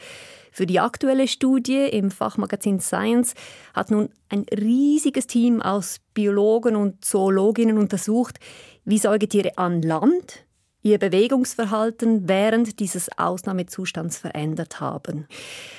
Für 0.52 0.64
die 0.64 0.78
aktuelle 0.78 1.26
Studie 1.26 1.88
im 1.90 2.12
Fachmagazin 2.12 2.78
Science 2.78 3.34
hat 3.74 3.90
nun 3.90 4.10
ein 4.28 4.46
riesiges 4.56 5.26
Team 5.26 5.60
aus 5.60 5.98
Biologen 6.14 6.76
und 6.76 7.04
Zoologinnen 7.04 7.78
untersucht, 7.78 8.38
wie 8.84 8.98
Säugetiere 8.98 9.58
an 9.58 9.82
Land 9.82 10.43
ihr 10.84 10.98
Bewegungsverhalten 10.98 12.28
während 12.28 12.78
dieses 12.78 13.08
Ausnahmezustands 13.18 14.18
verändert 14.18 14.80
haben. 14.80 15.26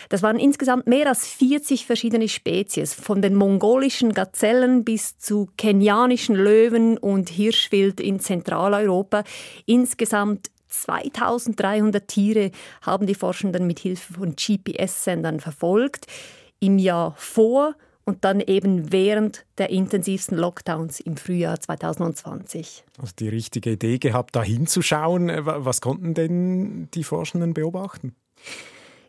Das 0.10 0.24
waren 0.24 0.38
insgesamt 0.38 0.88
mehr 0.88 1.08
als 1.08 1.28
40 1.28 1.86
verschiedene 1.86 2.28
Spezies, 2.28 2.94
von 2.94 3.22
den 3.22 3.36
mongolischen 3.36 4.14
Gazellen 4.14 4.84
bis 4.84 5.18
zu 5.18 5.48
kenianischen 5.58 6.36
Löwen 6.36 6.98
und 6.98 7.30
Hirschwild 7.30 8.02
in 8.02 8.20
Zentraleuropa. 8.20 9.24
Insgesamt 9.66 10.50
2300 10.68 12.08
Tiere 12.08 12.52
haben 12.82 13.06
die 13.06 13.16
Forschenden 13.16 13.68
mit 13.68 13.80
Hilfe 13.80 14.14
von 14.14 14.36
GPS-Sendern 14.36 15.40
verfolgt. 15.40 16.08
Im 16.60 16.80
Jahr 16.80 17.14
vor 17.18 17.76
und 18.06 18.24
dann 18.24 18.40
eben 18.40 18.92
während 18.92 19.46
der 19.58 19.72
intensivsten 19.72 20.38
Lockdowns 20.38 21.00
im 21.00 21.18
Frühjahr 21.18 21.60
2020. 21.60 22.84
Also 23.00 23.14
die 23.20 23.30
richtige 23.30 23.72
Idee 23.72 23.98
gehabt, 23.98 24.36
da 24.36 24.44
hinzuschauen. 24.44 25.30
Äh, 25.30 25.42
was 25.44 25.82
konnten 25.82 26.14
denn 26.14 26.88
die 26.94 27.04
Forschenden 27.04 27.54
beobachten? 27.54 28.16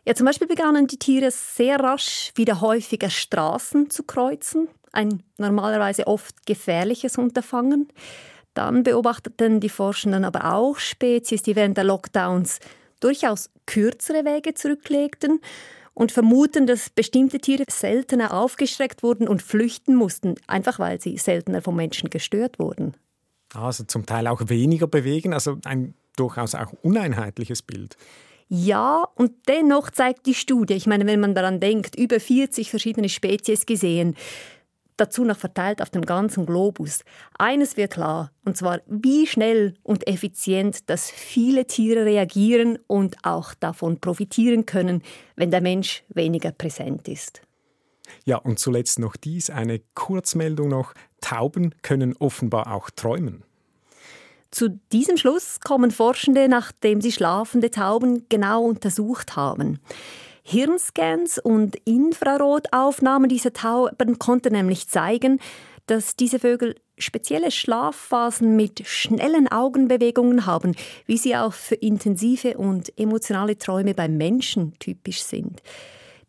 Ja, 0.05 0.15
zum 0.15 0.25
Beispiel 0.25 0.47
begannen 0.47 0.87
die 0.87 0.97
Tiere 0.97 1.31
sehr 1.31 1.79
rasch 1.79 2.31
wieder 2.35 2.61
häufiger 2.61 3.09
Straßen 3.09 3.89
zu 3.89 4.03
kreuzen, 4.03 4.69
ein 4.91 5.21
normalerweise 5.37 6.07
oft 6.07 6.45
gefährliches 6.45 7.17
Unterfangen. 7.17 7.89
Dann 8.53 8.83
beobachteten 8.83 9.59
die 9.59 9.69
Forschenden 9.69 10.25
aber 10.25 10.53
auch 10.53 10.79
Spezies, 10.79 11.43
die 11.43 11.55
während 11.55 11.77
der 11.77 11.83
Lockdowns 11.83 12.59
durchaus 12.99 13.51
kürzere 13.67 14.25
Wege 14.25 14.55
zurücklegten 14.55 15.41
und 15.97 16.11
vermuten, 16.11 16.67
dass 16.67 16.91
bestimmte 16.91 17.39
Tiere 17.39 17.63
seltener 17.71 18.31
aufgeschreckt 18.31 19.01
wurden 19.01 19.27
und 19.27 19.41
flüchten 19.41 19.95
mussten, 19.95 20.35
einfach 20.45 20.77
weil 20.77 21.01
sie 21.01 21.17
seltener 21.17 21.63
vom 21.63 21.75
Menschen 21.75 22.11
gestört 22.11 22.59
wurden. 22.59 22.93
Also 23.55 23.83
zum 23.83 24.05
Teil 24.05 24.27
auch 24.27 24.41
weniger 24.45 24.85
bewegen, 24.85 25.33
also 25.33 25.57
ein 25.65 25.95
durchaus 26.15 26.53
auch 26.53 26.71
uneinheitliches 26.83 27.63
Bild. 27.63 27.97
Ja, 28.47 29.07
und 29.15 29.31
dennoch 29.47 29.89
zeigt 29.89 30.27
die 30.27 30.35
Studie, 30.35 30.75
ich 30.75 30.85
meine, 30.85 31.07
wenn 31.07 31.19
man 31.19 31.33
daran 31.33 31.59
denkt, 31.59 31.95
über 31.97 32.19
40 32.19 32.69
verschiedene 32.69 33.09
Spezies 33.09 33.65
gesehen, 33.65 34.15
dazu 34.97 35.23
noch 35.23 35.37
verteilt 35.37 35.81
auf 35.81 35.89
dem 35.89 36.01
ganzen 36.01 36.45
Globus. 36.45 37.03
Eines 37.37 37.77
wird 37.77 37.93
klar, 37.93 38.31
und 38.43 38.57
zwar 38.57 38.81
wie 38.87 39.27
schnell 39.27 39.75
und 39.83 40.07
effizient, 40.07 40.89
dass 40.89 41.09
viele 41.09 41.65
Tiere 41.65 42.05
reagieren 42.05 42.79
und 42.87 43.15
auch 43.23 43.53
davon 43.53 43.99
profitieren 43.99 44.65
können, 44.65 45.01
wenn 45.35 45.51
der 45.51 45.61
Mensch 45.61 46.03
weniger 46.09 46.51
präsent 46.51 47.07
ist. 47.07 47.41
Ja, 48.25 48.37
und 48.37 48.59
zuletzt 48.59 48.99
noch 48.99 49.15
dies, 49.15 49.49
eine 49.49 49.81
Kurzmeldung 49.93 50.69
noch. 50.69 50.93
Tauben 51.21 51.73
können 51.81 52.15
offenbar 52.17 52.73
auch 52.73 52.89
träumen. 52.89 53.43
Zu 54.51 54.79
diesem 54.91 55.17
Schluss 55.17 55.59
kommen 55.59 55.91
Forschende, 55.91 56.47
nachdem 56.47 57.01
sie 57.01 57.11
schlafende 57.11 57.69
Tauben 57.69 58.27
genau 58.29 58.63
untersucht 58.63 59.35
haben. 59.35 59.79
Hirnscans 60.49 61.39
und 61.39 61.75
Infrarotaufnahmen 61.83 63.27
dieser 63.27 63.51
Tauben 63.51 64.17
konnten 64.17 64.53
nämlich 64.53 64.87
zeigen, 64.87 65.41
dass 65.87 66.15
diese 66.15 66.39
Vögel 66.39 66.75
spezielle 66.97 67.51
Schlafphasen 67.51 68.55
mit 68.55 68.87
schnellen 68.87 69.49
Augenbewegungen 69.49 70.45
haben, 70.45 70.73
wie 71.05 71.17
sie 71.17 71.35
auch 71.35 71.51
für 71.51 71.75
intensive 71.75 72.57
und 72.57 72.97
emotionale 72.97 73.57
Träume 73.57 73.93
beim 73.93 74.15
Menschen 74.15 74.73
typisch 74.79 75.21
sind. 75.21 75.61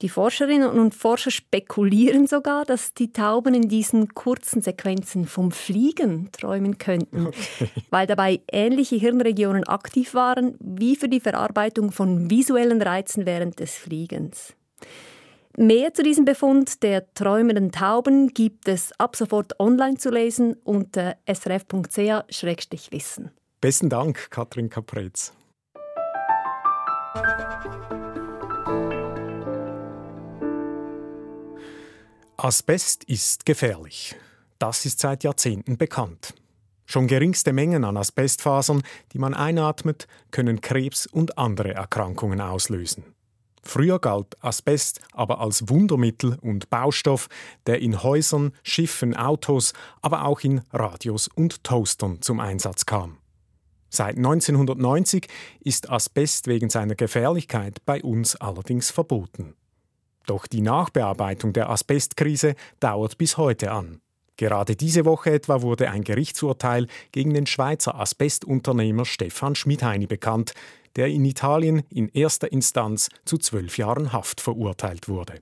Die 0.00 0.08
Forscherinnen 0.08 0.70
und 0.70 0.94
Forscher 0.94 1.32
spekulieren 1.32 2.28
sogar, 2.28 2.64
dass 2.64 2.94
die 2.94 3.12
Tauben 3.12 3.52
in 3.52 3.68
diesen 3.68 4.14
kurzen 4.14 4.62
Sequenzen 4.62 5.26
vom 5.26 5.50
Fliegen 5.50 6.30
träumen 6.30 6.78
könnten, 6.78 7.26
okay. 7.26 7.68
weil 7.90 8.06
dabei 8.06 8.40
ähnliche 8.52 8.94
Hirnregionen 8.94 9.64
aktiv 9.64 10.14
waren 10.14 10.54
wie 10.60 10.94
für 10.94 11.08
die 11.08 11.18
Verarbeitung 11.18 11.90
von 11.90 12.30
visuellen 12.30 12.80
Reizen 12.80 13.26
während 13.26 13.58
des 13.58 13.74
Fliegens. 13.74 14.54
Mehr 15.56 15.92
zu 15.92 16.04
diesem 16.04 16.24
Befund 16.24 16.84
der 16.84 17.12
träumenden 17.14 17.72
Tauben 17.72 18.28
gibt 18.28 18.68
es 18.68 18.92
ab 19.00 19.16
sofort 19.16 19.58
online 19.58 19.96
zu 19.96 20.10
lesen 20.10 20.54
unter 20.62 21.16
srf.ch-wissen. 21.26 23.32
Besten 23.60 23.90
Dank, 23.90 24.30
Katrin 24.30 24.70
Kapretz. 24.70 25.32
Asbest 32.40 33.02
ist 33.02 33.46
gefährlich. 33.46 34.14
Das 34.60 34.86
ist 34.86 35.00
seit 35.00 35.24
Jahrzehnten 35.24 35.76
bekannt. 35.76 36.34
Schon 36.86 37.08
geringste 37.08 37.52
Mengen 37.52 37.82
an 37.82 37.96
Asbestfasern, 37.96 38.84
die 39.12 39.18
man 39.18 39.34
einatmet, 39.34 40.06
können 40.30 40.60
Krebs 40.60 41.06
und 41.06 41.36
andere 41.36 41.74
Erkrankungen 41.74 42.40
auslösen. 42.40 43.02
Früher 43.64 43.98
galt 43.98 44.36
Asbest 44.40 45.00
aber 45.10 45.40
als 45.40 45.68
Wundermittel 45.68 46.38
und 46.40 46.70
Baustoff, 46.70 47.28
der 47.66 47.80
in 47.80 48.04
Häusern, 48.04 48.52
Schiffen, 48.62 49.16
Autos, 49.16 49.72
aber 50.00 50.24
auch 50.24 50.38
in 50.42 50.60
Radios 50.72 51.26
und 51.26 51.64
Toastern 51.64 52.22
zum 52.22 52.38
Einsatz 52.38 52.86
kam. 52.86 53.18
Seit 53.90 54.16
1990 54.16 55.26
ist 55.58 55.90
Asbest 55.90 56.46
wegen 56.46 56.70
seiner 56.70 56.94
Gefährlichkeit 56.94 57.84
bei 57.84 58.00
uns 58.00 58.36
allerdings 58.36 58.92
verboten. 58.92 59.54
Doch 60.28 60.46
die 60.46 60.60
Nachbearbeitung 60.60 61.54
der 61.54 61.70
Asbestkrise 61.70 62.54
dauert 62.80 63.16
bis 63.16 63.38
heute 63.38 63.72
an. 63.72 64.02
Gerade 64.36 64.76
diese 64.76 65.06
Woche 65.06 65.30
etwa 65.30 65.62
wurde 65.62 65.90
ein 65.90 66.04
Gerichtsurteil 66.04 66.86
gegen 67.12 67.32
den 67.32 67.46
Schweizer 67.46 67.98
Asbestunternehmer 67.98 69.06
Stefan 69.06 69.54
Schmidheini 69.54 70.06
bekannt, 70.06 70.52
der 70.96 71.06
in 71.06 71.24
Italien 71.24 71.82
in 71.88 72.10
erster 72.10 72.52
Instanz 72.52 73.08
zu 73.24 73.38
zwölf 73.38 73.78
Jahren 73.78 74.12
Haft 74.12 74.42
verurteilt 74.42 75.08
wurde. 75.08 75.40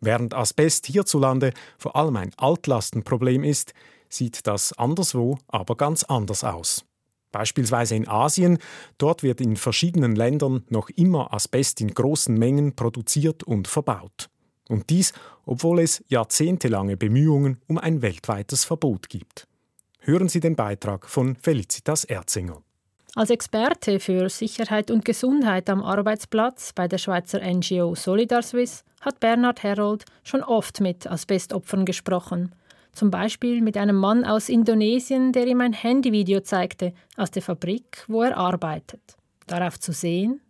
Während 0.00 0.34
Asbest 0.34 0.86
hierzulande 0.86 1.52
vor 1.78 1.94
allem 1.94 2.16
ein 2.16 2.32
Altlastenproblem 2.36 3.44
ist, 3.44 3.74
sieht 4.08 4.48
das 4.48 4.72
anderswo 4.72 5.38
aber 5.46 5.76
ganz 5.76 6.02
anders 6.02 6.42
aus. 6.42 6.84
Beispielsweise 7.34 7.96
in 7.96 8.06
Asien, 8.06 8.58
dort 8.96 9.24
wird 9.24 9.40
in 9.40 9.56
verschiedenen 9.56 10.14
Ländern 10.14 10.62
noch 10.68 10.88
immer 10.90 11.34
Asbest 11.34 11.80
in 11.80 11.92
großen 11.92 12.38
Mengen 12.38 12.76
produziert 12.76 13.42
und 13.42 13.66
verbaut. 13.66 14.30
Und 14.68 14.88
dies, 14.88 15.12
obwohl 15.44 15.80
es 15.80 16.04
jahrzehntelange 16.06 16.96
Bemühungen 16.96 17.60
um 17.66 17.78
ein 17.78 18.02
weltweites 18.02 18.64
Verbot 18.64 19.08
gibt. 19.08 19.48
Hören 19.98 20.28
Sie 20.28 20.38
den 20.38 20.54
Beitrag 20.54 21.08
von 21.08 21.34
Felicitas 21.34 22.04
Erzinger. 22.04 22.62
Als 23.16 23.30
Experte 23.30 23.98
für 23.98 24.28
Sicherheit 24.28 24.92
und 24.92 25.04
Gesundheit 25.04 25.68
am 25.68 25.82
Arbeitsplatz 25.82 26.72
bei 26.72 26.86
der 26.86 26.98
Schweizer 26.98 27.40
NGO 27.40 27.96
Solidarswiss 27.96 28.84
hat 29.00 29.18
Bernhard 29.18 29.64
Herold 29.64 30.04
schon 30.22 30.44
oft 30.44 30.80
mit 30.80 31.08
Asbestopfern 31.08 31.84
gesprochen. 31.84 32.54
Zum 32.94 33.10
Beispiel 33.10 33.60
mit 33.60 33.76
einem 33.76 33.96
Mann 33.96 34.24
aus 34.24 34.48
Indonesien, 34.48 35.32
der 35.32 35.46
ihm 35.46 35.60
ein 35.60 35.72
Handyvideo 35.72 36.40
zeigte 36.40 36.94
aus 37.16 37.30
der 37.30 37.42
Fabrik, 37.42 38.04
wo 38.08 38.22
er 38.22 38.36
arbeitet. 38.36 39.16
Darauf 39.46 39.78
zu 39.78 39.92
sehen 39.92 40.40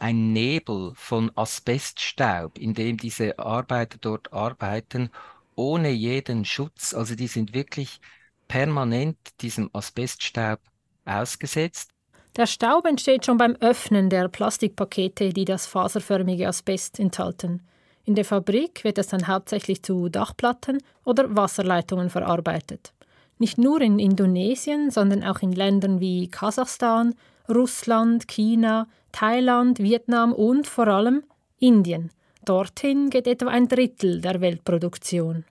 ein 0.00 0.32
Nebel 0.32 0.92
von 0.94 1.30
Asbeststaub, 1.36 2.58
in 2.58 2.74
dem 2.74 2.96
diese 2.96 3.38
Arbeiter 3.38 3.98
dort 4.00 4.32
arbeiten, 4.32 5.10
ohne 5.54 5.90
jeden 5.90 6.44
Schutz. 6.44 6.94
Also 6.94 7.14
die 7.14 7.26
sind 7.26 7.54
wirklich 7.54 8.00
permanent 8.48 9.16
diesem 9.40 9.70
Asbeststaub 9.72 10.58
ausgesetzt. 11.04 11.90
Der 12.36 12.46
Staub 12.46 12.86
entsteht 12.86 13.26
schon 13.26 13.36
beim 13.36 13.56
Öffnen 13.56 14.08
der 14.08 14.28
Plastikpakete, 14.28 15.32
die 15.32 15.44
das 15.44 15.66
faserförmige 15.66 16.48
Asbest 16.48 16.98
enthalten. 16.98 17.66
In 18.04 18.14
der 18.14 18.24
Fabrik 18.24 18.82
wird 18.84 18.98
es 18.98 19.08
dann 19.08 19.28
hauptsächlich 19.28 19.82
zu 19.82 20.08
Dachplatten 20.08 20.78
oder 21.04 21.34
Wasserleitungen 21.36 22.10
verarbeitet. 22.10 22.92
Nicht 23.38 23.58
nur 23.58 23.80
in 23.80 23.98
Indonesien, 23.98 24.90
sondern 24.90 25.22
auch 25.22 25.40
in 25.40 25.52
Ländern 25.52 26.00
wie 26.00 26.28
Kasachstan, 26.28 27.14
Russland, 27.48 28.28
China, 28.28 28.86
Thailand, 29.12 29.78
Vietnam 29.78 30.32
und 30.32 30.66
vor 30.66 30.88
allem 30.88 31.22
Indien. 31.58 32.10
Dorthin 32.44 33.10
geht 33.10 33.26
etwa 33.26 33.48
ein 33.48 33.68
Drittel 33.68 34.20
der 34.20 34.40
Weltproduktion. 34.40 35.44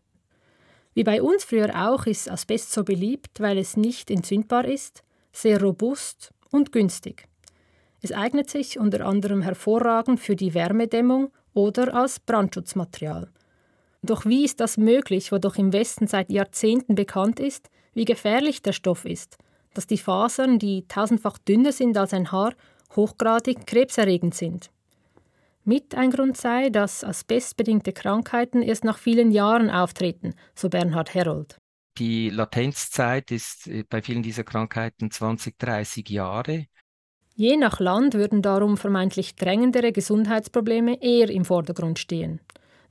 Wie 0.94 1.04
bei 1.04 1.22
uns 1.22 1.44
früher 1.46 1.90
auch 1.90 2.06
ist 2.08 2.30
Asbest 2.30 2.74
so 2.74 2.84
beliebt, 2.84 3.40
weil 3.40 3.58
es 3.58 3.78
nicht 3.78 4.10
entzündbar 4.10 4.66
ist, 4.66 5.04
sehr 5.32 5.62
robust 5.62 6.34
und 6.52 6.72
günstig. 6.72 7.28
Es 8.02 8.12
eignet 8.12 8.50
sich 8.50 8.80
unter 8.80 9.06
anderem 9.06 9.42
hervorragend 9.42 10.20
für 10.20 10.36
die 10.36 10.54
Wärmedämmung 10.54 11.32
oder 11.54 11.94
als 11.94 12.20
Brandschutzmaterial. 12.20 13.30
Doch 14.02 14.26
wie 14.26 14.46
ist 14.46 14.60
das 14.60 14.78
möglich, 14.78 15.32
wo 15.32 15.38
doch 15.38 15.58
im 15.58 15.74
Westen 15.74 16.08
seit 16.08 16.32
Jahrzehnten 16.32 16.96
bekannt 16.96 17.40
ist, 17.40 17.70
wie 17.94 18.06
gefährlich 18.06 18.62
der 18.62 18.74
Stoff 18.74 19.06
ist, 19.06 19.38
dass 19.74 19.88
die 19.88 19.98
Fasern, 19.98 20.60
die 20.60 20.88
tausendfach 20.88 21.38
dünner 21.38 21.72
sind 21.72 21.98
als 21.98 22.14
ein 22.14 22.32
Haar, 22.32 22.54
hochgradig 22.96 23.68
krebserregend 23.68 24.34
sind? 24.34 24.72
Mit 25.66 25.94
ein 25.96 26.10
Grund 26.12 26.38
sei, 26.38 26.70
dass 26.70 27.04
asbestbedingte 27.04 27.94
Krankheiten 27.94 28.62
erst 28.62 28.84
nach 28.84 28.98
vielen 28.98 29.32
Jahren 29.32 29.70
auftreten, 29.70 30.34
so 30.56 30.70
Bernhard 30.70 31.14
Herold. 31.14 31.58
Die 31.98 32.30
Latenzzeit 32.30 33.30
ist 33.30 33.68
äh, 33.68 33.84
bei 33.88 34.02
vielen 34.02 34.24
dieser 34.24 34.46
Krankheiten 34.46 35.12
20, 35.12 35.60
30 35.60 36.10
Jahre. 36.10 36.68
Je 37.40 37.56
nach 37.56 37.80
Land 37.80 38.16
würden 38.16 38.42
darum 38.42 38.76
vermeintlich 38.76 39.34
drängendere 39.34 39.94
Gesundheitsprobleme 39.94 41.02
eher 41.02 41.30
im 41.30 41.46
Vordergrund 41.46 41.98
stehen. 41.98 42.42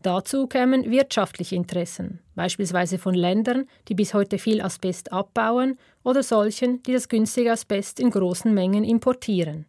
Dazu 0.01 0.47
kämen 0.47 0.91
wirtschaftliche 0.91 1.55
Interessen, 1.55 2.21
beispielsweise 2.35 2.97
von 2.97 3.13
Ländern, 3.13 3.67
die 3.89 3.95
bis 3.95 4.15
heute 4.15 4.39
viel 4.39 4.63
Asbest 4.63 5.13
abbauen, 5.13 5.77
oder 6.03 6.23
solchen, 6.23 6.83
die 6.85 6.95
das 6.95 7.11
günstige 7.11 7.53
Asbest 7.53 8.01
in 8.01 8.09
großen 8.09 8.55
Mengen 8.55 8.85
importieren. 8.85 9.67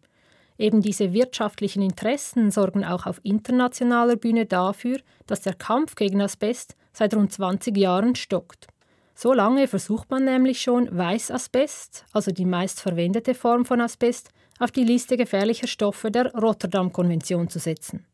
Eben 0.56 0.80
diese 0.80 1.12
wirtschaftlichen 1.12 1.82
Interessen 1.82 2.50
sorgen 2.50 2.82
auch 2.82 3.04
auf 3.04 3.20
internationaler 3.22 4.16
Bühne 4.16 4.46
dafür, 4.46 4.96
dass 5.26 5.42
der 5.42 5.56
Kampf 5.56 5.94
gegen 5.94 6.22
Asbest 6.22 6.74
seit 6.94 7.14
rund 7.14 7.34
20 7.34 7.76
Jahren 7.76 8.14
stockt. 8.14 8.66
So 9.14 9.34
lange 9.34 9.68
versucht 9.68 10.08
man 10.10 10.24
nämlich 10.24 10.62
schon, 10.62 10.88
Weißasbest, 10.90 12.06
also 12.14 12.30
die 12.30 12.46
meistverwendete 12.46 13.34
Form 13.34 13.66
von 13.66 13.82
Asbest, 13.82 14.30
auf 14.60 14.70
die 14.70 14.84
Liste 14.84 15.16
gefährlicher 15.16 15.66
Stoffe 15.66 16.12
der 16.12 16.32
Rotterdam-Konvention 16.32 17.48
zu 17.48 17.58
setzen. 17.58 18.06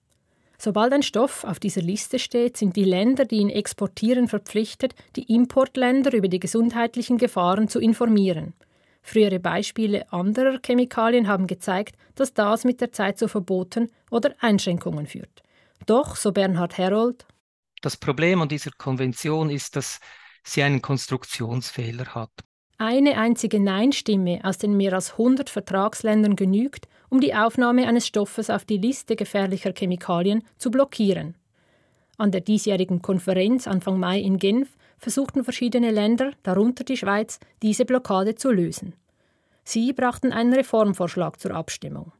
Sobald 0.56 0.94
ein 0.94 1.02
Stoff 1.02 1.44
auf 1.44 1.60
dieser 1.60 1.82
Liste 1.82 2.18
steht, 2.18 2.56
sind 2.56 2.76
die 2.76 2.84
Länder, 2.84 3.26
die 3.26 3.36
ihn 3.36 3.50
exportieren, 3.50 4.26
verpflichtet, 4.26 4.94
die 5.14 5.24
Importländer 5.34 6.14
über 6.14 6.28
die 6.28 6.40
gesundheitlichen 6.40 7.18
Gefahren 7.18 7.68
zu 7.68 7.78
informieren. 7.78 8.54
Frühere 9.02 9.38
Beispiele 9.38 10.10
anderer 10.10 10.58
Chemikalien 10.64 11.28
haben 11.28 11.46
gezeigt, 11.46 11.96
dass 12.14 12.32
das 12.32 12.64
mit 12.64 12.80
der 12.80 12.92
Zeit 12.92 13.18
zu 13.18 13.28
Verboten 13.28 13.90
oder 14.10 14.34
Einschränkungen 14.40 15.06
führt. 15.06 15.42
Doch, 15.84 16.16
so 16.16 16.32
Bernhard 16.32 16.78
Herold, 16.78 17.26
das 17.82 17.96
Problem 17.96 18.42
an 18.42 18.48
dieser 18.48 18.70
Konvention 18.72 19.50
ist, 19.50 19.76
dass 19.76 20.00
sie 20.42 20.62
einen 20.62 20.82
Konstruktionsfehler 20.82 22.14
hat. 22.14 22.32
Eine 22.78 23.16
einzige 23.16 23.58
Nein-Stimme 23.58 24.40
aus 24.42 24.58
den 24.58 24.76
mehr 24.76 24.92
als 24.92 25.12
100 25.12 25.48
Vertragsländern 25.48 26.36
genügt, 26.36 26.88
um 27.08 27.22
die 27.22 27.34
Aufnahme 27.34 27.88
eines 27.88 28.06
Stoffes 28.06 28.50
auf 28.50 28.66
die 28.66 28.76
Liste 28.76 29.16
gefährlicher 29.16 29.72
Chemikalien 29.72 30.42
zu 30.58 30.70
blockieren. 30.70 31.36
An 32.18 32.32
der 32.32 32.42
diesjährigen 32.42 33.00
Konferenz 33.00 33.66
Anfang 33.66 33.98
Mai 33.98 34.20
in 34.20 34.36
Genf 34.36 34.76
versuchten 34.98 35.42
verschiedene 35.42 35.90
Länder, 35.90 36.32
darunter 36.42 36.84
die 36.84 36.98
Schweiz, 36.98 37.40
diese 37.62 37.86
Blockade 37.86 38.34
zu 38.34 38.50
lösen. 38.50 38.92
Sie 39.64 39.94
brachten 39.94 40.32
einen 40.32 40.52
Reformvorschlag 40.52 41.40
zur 41.40 41.52
Abstimmung. 41.52 42.12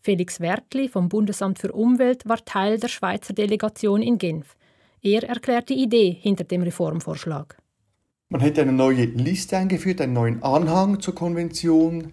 Felix 0.00 0.38
Wertli 0.38 0.88
vom 0.88 1.08
Bundesamt 1.08 1.58
für 1.58 1.72
Umwelt 1.72 2.28
war 2.28 2.44
Teil 2.44 2.78
der 2.78 2.88
Schweizer 2.88 3.32
Delegation 3.32 4.00
in 4.00 4.18
Genf. 4.18 4.54
Er 5.02 5.24
erklärt 5.24 5.70
die 5.70 5.82
Idee 5.82 6.16
hinter 6.20 6.44
dem 6.44 6.62
Reformvorschlag. 6.62 7.56
Man 8.34 8.40
hätte 8.40 8.62
eine 8.62 8.72
neue 8.72 9.04
Liste 9.04 9.56
eingeführt, 9.56 10.00
einen 10.00 10.14
neuen 10.14 10.42
Anhang 10.42 10.98
zur 11.00 11.14
Konvention. 11.14 12.10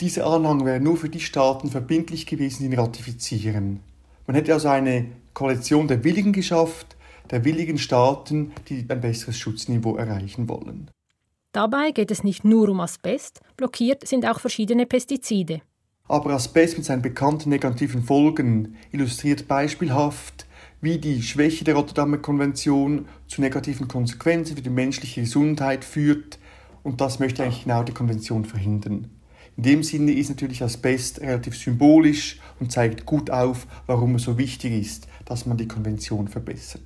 Dieser 0.00 0.24
Anhang 0.24 0.64
wäre 0.64 0.78
nur 0.78 0.96
für 0.96 1.08
die 1.08 1.18
Staaten 1.18 1.68
verbindlich 1.68 2.26
gewesen, 2.26 2.60
die 2.60 2.66
ihn 2.66 2.78
ratifizieren. 2.78 3.80
Man 4.28 4.36
hätte 4.36 4.52
also 4.52 4.68
eine 4.68 5.06
Koalition 5.34 5.88
der 5.88 6.04
Willigen 6.04 6.32
geschafft, 6.32 6.96
der 7.32 7.44
willigen 7.44 7.76
Staaten, 7.76 8.52
die 8.68 8.86
ein 8.88 9.00
besseres 9.00 9.36
Schutzniveau 9.36 9.96
erreichen 9.96 10.48
wollen. 10.48 10.92
Dabei 11.50 11.90
geht 11.90 12.12
es 12.12 12.22
nicht 12.22 12.44
nur 12.44 12.68
um 12.68 12.78
Asbest, 12.78 13.40
blockiert 13.56 14.06
sind 14.06 14.28
auch 14.28 14.38
verschiedene 14.38 14.86
Pestizide. 14.86 15.62
Aber 16.06 16.34
Asbest 16.34 16.76
mit 16.76 16.86
seinen 16.86 17.02
bekannten 17.02 17.48
negativen 17.48 18.04
Folgen 18.04 18.76
illustriert 18.92 19.48
beispielhaft 19.48 20.46
wie 20.80 20.98
die 20.98 21.22
Schwäche 21.22 21.64
der 21.64 21.74
Rotterdamer 21.74 22.18
Konvention 22.18 23.06
zu 23.26 23.40
negativen 23.40 23.88
Konsequenzen 23.88 24.56
für 24.56 24.62
die 24.62 24.70
menschliche 24.70 25.22
Gesundheit 25.22 25.84
führt. 25.84 26.38
Und 26.82 27.00
das 27.00 27.18
möchte 27.18 27.42
eigentlich 27.42 27.64
genau 27.64 27.82
die 27.82 27.92
Konvention 27.92 28.44
verhindern. 28.44 29.10
In 29.56 29.64
dem 29.64 29.82
Sinne 29.82 30.12
ist 30.12 30.28
natürlich 30.28 30.62
Asbest 30.62 31.20
relativ 31.20 31.56
symbolisch 31.56 32.38
und 32.60 32.70
zeigt 32.70 33.06
gut 33.06 33.28
auf, 33.28 33.66
warum 33.86 34.14
es 34.14 34.22
so 34.22 34.38
wichtig 34.38 34.72
ist, 34.72 35.08
dass 35.24 35.46
man 35.46 35.56
die 35.56 35.66
Konvention 35.66 36.28
verbessert. 36.28 36.82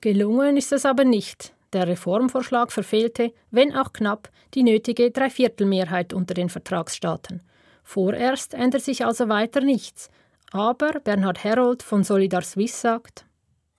Gelungen 0.00 0.56
ist 0.56 0.72
es 0.72 0.84
aber 0.84 1.04
nicht. 1.04 1.54
Der 1.72 1.86
Reformvorschlag 1.86 2.72
verfehlte, 2.72 3.32
wenn 3.50 3.72
auch 3.72 3.92
knapp, 3.92 4.30
die 4.54 4.64
nötige 4.64 5.10
Dreiviertelmehrheit 5.10 6.12
unter 6.12 6.34
den 6.34 6.48
Vertragsstaaten. 6.48 7.42
Vorerst 7.84 8.54
ändert 8.54 8.82
sich 8.82 9.04
also 9.04 9.28
weiter 9.28 9.60
nichts. 9.60 10.10
Aber 10.50 11.00
Bernhard 11.00 11.44
Herold 11.44 11.82
von 11.82 12.04
Solidar 12.04 12.42
Suisse 12.42 12.80
sagt, 12.80 13.27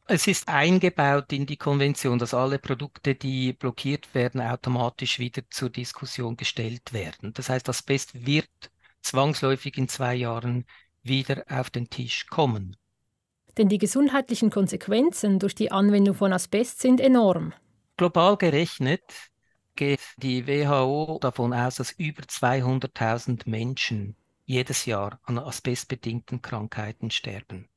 es 0.09 0.25
ist 0.25 0.47
eingebaut 0.47 1.31
in 1.31 1.45
die 1.45 1.57
Konvention, 1.57 2.17
dass 2.17 2.33
alle 2.33 2.57
Produkte, 2.57 3.13
die 3.13 3.53
blockiert 3.53 4.15
werden, 4.15 4.41
automatisch 4.41 5.19
wieder 5.19 5.43
zur 5.51 5.69
Diskussion 5.69 6.35
gestellt 6.35 6.93
werden. 6.93 7.31
Das 7.33 7.49
heißt, 7.49 7.69
Asbest 7.69 8.25
wird 8.25 8.49
zwangsläufig 9.01 9.77
in 9.77 9.87
zwei 9.87 10.15
Jahren 10.15 10.65
wieder 11.03 11.45
auf 11.47 11.69
den 11.69 11.91
Tisch 11.91 12.25
kommen. 12.25 12.75
Denn 13.57 13.69
die 13.69 13.77
gesundheitlichen 13.77 14.49
Konsequenzen 14.49 15.37
durch 15.37 15.53
die 15.53 15.71
Anwendung 15.71 16.15
von 16.15 16.33
Asbest 16.33 16.79
sind 16.79 16.99
enorm. 16.99 17.53
Global 17.95 18.35
gerechnet 18.35 19.03
geht 19.75 20.01
die 20.17 20.47
WHO 20.47 21.19
davon 21.21 21.53
aus, 21.53 21.75
dass 21.75 21.91
über 21.91 22.23
200.000 22.23 23.47
Menschen 23.47 24.15
jedes 24.45 24.85
Jahr 24.85 25.19
an 25.23 25.37
asbestbedingten 25.37 26.41
Krankheiten 26.41 27.11
sterben. 27.11 27.68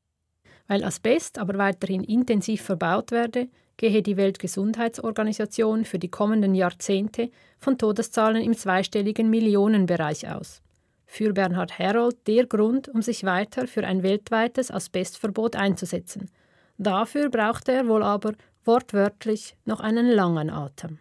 Weil 0.69 0.85
Asbest 0.85 1.39
aber 1.39 1.59
weiterhin 1.59 2.05
intensiv 2.05 2.63
verbaut 2.63 3.11
werde, 3.11 3.49
gehe 3.77 4.03
die 4.03 4.17
Weltgesundheitsorganisation 4.17 5.85
für 5.85 5.99
die 5.99 6.09
kommenden 6.09 6.55
Jahrzehnte 6.55 7.31
von 7.59 7.79
Todeszahlen 7.79 8.43
im 8.43 8.57
zweistelligen 8.57 9.29
Millionenbereich 9.29 10.29
aus. 10.29 10.63
Für 11.05 11.33
Bernhard 11.33 11.79
Herold 11.79 12.17
der 12.27 12.47
Grund, 12.47 12.89
um 12.89 13.03
sich 13.03 13.25
weiter 13.25 13.67
für 13.67 13.85
ein 13.85 14.03
weltweites 14.03 14.71
Asbestverbot 14.71 15.57
einzusetzen. 15.57 16.31
Dafür 16.79 17.29
brauchte 17.29 17.73
er 17.73 17.87
wohl 17.87 18.03
aber 18.03 18.33
wortwörtlich 18.65 19.57
noch 19.65 19.81
einen 19.81 20.07
langen 20.09 20.49
Atem. 20.49 20.99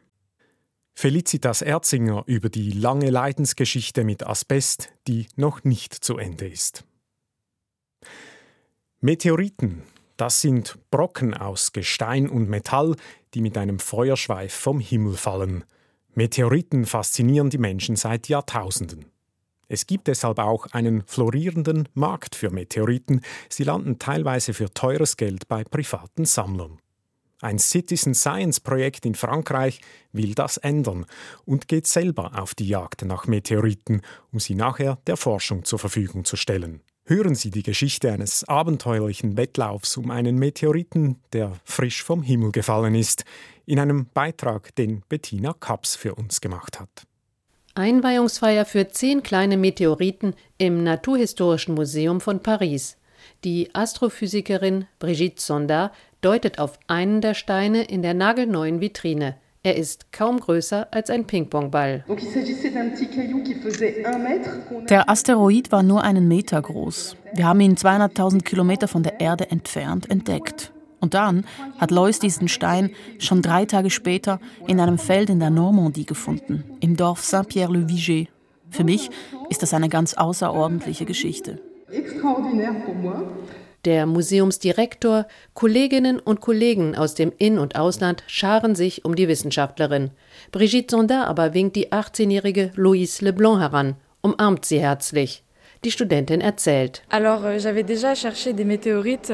Felicitas 0.93 1.61
Erzinger 1.61 2.23
über 2.25 2.49
die 2.49 2.71
lange 2.71 3.09
Leidensgeschichte 3.09 4.03
mit 4.03 4.25
Asbest, 4.27 4.89
die 5.07 5.27
noch 5.35 5.63
nicht 5.63 5.93
zu 5.93 6.17
Ende 6.17 6.47
ist. 6.47 6.83
Meteoriten, 9.03 9.81
das 10.15 10.41
sind 10.41 10.77
Brocken 10.91 11.33
aus 11.33 11.73
Gestein 11.73 12.29
und 12.29 12.47
Metall, 12.47 12.95
die 13.33 13.41
mit 13.41 13.57
einem 13.57 13.79
Feuerschweif 13.79 14.53
vom 14.53 14.79
Himmel 14.79 15.15
fallen. 15.15 15.63
Meteoriten 16.13 16.85
faszinieren 16.85 17.49
die 17.49 17.57
Menschen 17.57 17.95
seit 17.95 18.27
Jahrtausenden. 18.27 19.05
Es 19.67 19.87
gibt 19.87 20.05
deshalb 20.05 20.37
auch 20.37 20.67
einen 20.67 21.01
florierenden 21.07 21.89
Markt 21.95 22.35
für 22.35 22.51
Meteoriten. 22.51 23.21
Sie 23.49 23.63
landen 23.63 23.97
teilweise 23.97 24.53
für 24.53 24.71
teures 24.71 25.17
Geld 25.17 25.47
bei 25.47 25.63
privaten 25.63 26.25
Sammlern. 26.25 26.77
Ein 27.41 27.57
Citizen 27.57 28.13
Science 28.13 28.59
Projekt 28.59 29.07
in 29.07 29.15
Frankreich 29.15 29.81
will 30.11 30.35
das 30.35 30.57
ändern 30.57 31.07
und 31.43 31.67
geht 31.67 31.87
selber 31.87 32.39
auf 32.39 32.53
die 32.53 32.67
Jagd 32.67 33.03
nach 33.05 33.25
Meteoriten, 33.25 34.03
um 34.31 34.39
sie 34.39 34.53
nachher 34.53 34.99
der 35.07 35.17
Forschung 35.17 35.65
zur 35.65 35.79
Verfügung 35.79 36.23
zu 36.23 36.35
stellen. 36.35 36.81
Hören 37.11 37.35
Sie 37.35 37.51
die 37.51 37.61
Geschichte 37.61 38.09
eines 38.09 38.45
abenteuerlichen 38.45 39.35
Wettlaufs 39.35 39.97
um 39.97 40.11
einen 40.11 40.37
Meteoriten, 40.37 41.17
der 41.33 41.51
frisch 41.65 42.03
vom 42.03 42.23
Himmel 42.23 42.53
gefallen 42.53 42.95
ist, 42.95 43.25
in 43.65 43.79
einem 43.79 44.05
Beitrag, 44.13 44.73
den 44.75 45.03
Bettina 45.09 45.51
Kaps 45.51 45.97
für 45.97 46.15
uns 46.15 46.39
gemacht 46.39 46.79
hat. 46.79 47.05
Einweihungsfeier 47.75 48.63
für 48.63 48.87
zehn 48.87 49.23
kleine 49.23 49.57
Meteoriten 49.57 50.35
im 50.57 50.85
Naturhistorischen 50.85 51.75
Museum 51.75 52.21
von 52.21 52.41
Paris. 52.41 52.95
Die 53.43 53.75
Astrophysikerin 53.75 54.85
Brigitte 54.97 55.41
Sonda 55.41 55.91
deutet 56.21 56.59
auf 56.59 56.79
einen 56.87 57.19
der 57.19 57.33
Steine 57.33 57.83
in 57.83 58.03
der 58.03 58.13
nagelneuen 58.13 58.79
Vitrine. 58.79 59.35
Er 59.63 59.75
ist 59.75 60.11
kaum 60.11 60.39
größer 60.39 60.87
als 60.89 61.11
ein 61.11 61.27
Ping-Pong-Ball. 61.27 62.03
Der 64.89 65.07
Asteroid 65.07 65.71
war 65.71 65.83
nur 65.83 66.03
einen 66.03 66.27
Meter 66.27 66.59
groß. 66.59 67.15
Wir 67.35 67.45
haben 67.45 67.59
ihn 67.59 67.75
200.000 67.75 68.41
Kilometer 68.41 68.87
von 68.87 69.03
der 69.03 69.19
Erde 69.19 69.51
entfernt 69.51 70.09
entdeckt. 70.09 70.73
Und 70.99 71.13
dann 71.13 71.45
hat 71.77 71.91
Lois 71.91 72.17
diesen 72.17 72.47
Stein 72.47 72.89
schon 73.19 73.43
drei 73.43 73.65
Tage 73.65 73.91
später 73.91 74.39
in 74.65 74.79
einem 74.79 74.97
Feld 74.97 75.29
in 75.29 75.39
der 75.39 75.51
Normandie 75.51 76.07
gefunden, 76.07 76.63
im 76.79 76.97
Dorf 76.97 77.23
Saint-Pierre-le-Viger. 77.23 78.31
Für 78.71 78.83
mich 78.83 79.11
ist 79.49 79.61
das 79.61 79.75
eine 79.75 79.89
ganz 79.89 80.15
außerordentliche 80.15 81.05
Geschichte. 81.05 81.61
Extraordinaire 81.91 82.73
pour 82.83 82.95
moi. 82.95 83.27
Der 83.85 84.05
Museumsdirektor, 84.05 85.25
Kolleginnen 85.55 86.19
und 86.19 86.39
Kollegen 86.39 86.95
aus 86.95 87.15
dem 87.15 87.33
In- 87.39 87.57
und 87.57 87.75
Ausland 87.75 88.23
scharen 88.27 88.75
sich 88.75 89.05
um 89.05 89.15
die 89.15 89.27
Wissenschaftlerin. 89.27 90.11
Brigitte 90.51 90.95
Sondar 90.95 91.27
aber 91.27 91.55
winkt 91.55 91.75
die 91.75 91.91
18-jährige 91.91 92.71
Louise 92.75 93.25
Leblanc 93.25 93.59
heran, 93.59 93.95
umarmt 94.21 94.65
sie 94.65 94.79
herzlich. 94.79 95.43
Die 95.83 95.89
Studentin 95.89 96.41
erzählt. 96.41 97.01
Euh, 97.11 97.17
euh, 97.17 97.55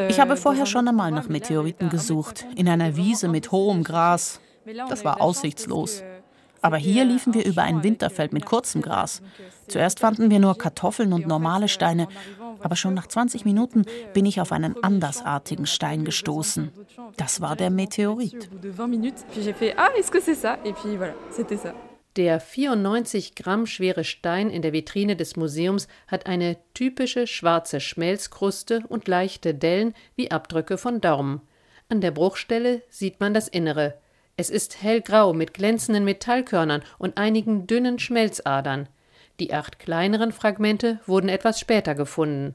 ich 0.07 0.19
habe 0.21 0.37
vorher 0.37 0.65
schon 0.65 0.87
einmal 0.87 1.11
nach 1.11 1.27
Meteoriten 1.27 1.89
gesucht, 1.89 2.45
in 2.55 2.69
einer 2.69 2.95
Wiese 2.95 3.27
mit 3.27 3.51
hohem 3.51 3.83
Gras. 3.83 4.39
Das 4.87 5.03
war 5.03 5.19
aussichtslos. 5.19 6.03
Aber 6.67 6.75
hier 6.75 7.05
liefen 7.05 7.33
wir 7.33 7.45
über 7.45 7.63
ein 7.63 7.81
Winterfeld 7.81 8.33
mit 8.33 8.45
kurzem 8.45 8.81
Gras. 8.81 9.21
Zuerst 9.69 10.01
fanden 10.01 10.29
wir 10.29 10.39
nur 10.39 10.57
Kartoffeln 10.57 11.13
und 11.13 11.25
normale 11.25 11.69
Steine, 11.69 12.09
aber 12.59 12.75
schon 12.75 12.93
nach 12.93 13.07
20 13.07 13.45
Minuten 13.45 13.85
bin 14.13 14.25
ich 14.25 14.41
auf 14.41 14.51
einen 14.51 14.75
andersartigen 14.83 15.65
Stein 15.65 16.03
gestoßen. 16.03 16.73
Das 17.15 17.39
war 17.39 17.55
der 17.55 17.69
Meteorit. 17.69 18.49
Der 22.17 22.39
94 22.41 23.35
Gramm 23.35 23.65
schwere 23.65 24.03
Stein 24.03 24.49
in 24.49 24.61
der 24.61 24.73
Vitrine 24.73 25.15
des 25.15 25.37
Museums 25.37 25.87
hat 26.07 26.25
eine 26.25 26.57
typische 26.73 27.27
schwarze 27.27 27.79
Schmelzkruste 27.79 28.83
und 28.89 29.07
leichte 29.07 29.53
Dellen 29.53 29.93
wie 30.17 30.31
Abdrücke 30.31 30.77
von 30.77 30.99
Daumen. 30.99 31.39
An 31.87 32.01
der 32.01 32.11
Bruchstelle 32.11 32.81
sieht 32.89 33.21
man 33.21 33.33
das 33.33 33.47
Innere. 33.47 33.93
Es 34.39 34.51
ist 34.51 34.83
hellgrau 34.83 35.33
mit 35.33 35.55
glänzenden 35.55 36.03
Metallkörnern 36.03 36.83
und 36.99 37.17
einigen 37.17 37.65
dünnen 37.65 37.97
Schmelzadern. 37.97 38.87
Die 39.39 39.51
acht 39.51 39.79
kleineren 39.79 40.31
Fragmente 40.31 40.99
wurden 41.07 41.27
etwas 41.27 41.59
später 41.59 41.95
gefunden. 41.95 42.53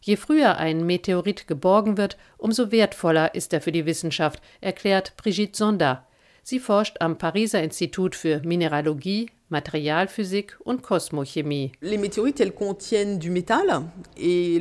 Je 0.00 0.16
früher 0.16 0.56
ein 0.56 0.86
Meteorit 0.86 1.46
geborgen 1.46 1.98
wird, 1.98 2.16
umso 2.38 2.72
wertvoller 2.72 3.34
ist 3.34 3.52
er 3.52 3.60
für 3.60 3.72
die 3.72 3.84
Wissenschaft, 3.84 4.40
erklärt 4.62 5.16
Brigitte 5.18 5.58
Sonda. 5.58 6.06
Sie 6.50 6.60
forscht 6.60 6.96
am 7.00 7.18
Pariser 7.18 7.62
Institut 7.62 8.14
für 8.16 8.40
Mineralogie, 8.42 9.28
Materialphysik 9.50 10.56
und 10.64 10.82
Kosmochemie. 10.82 11.72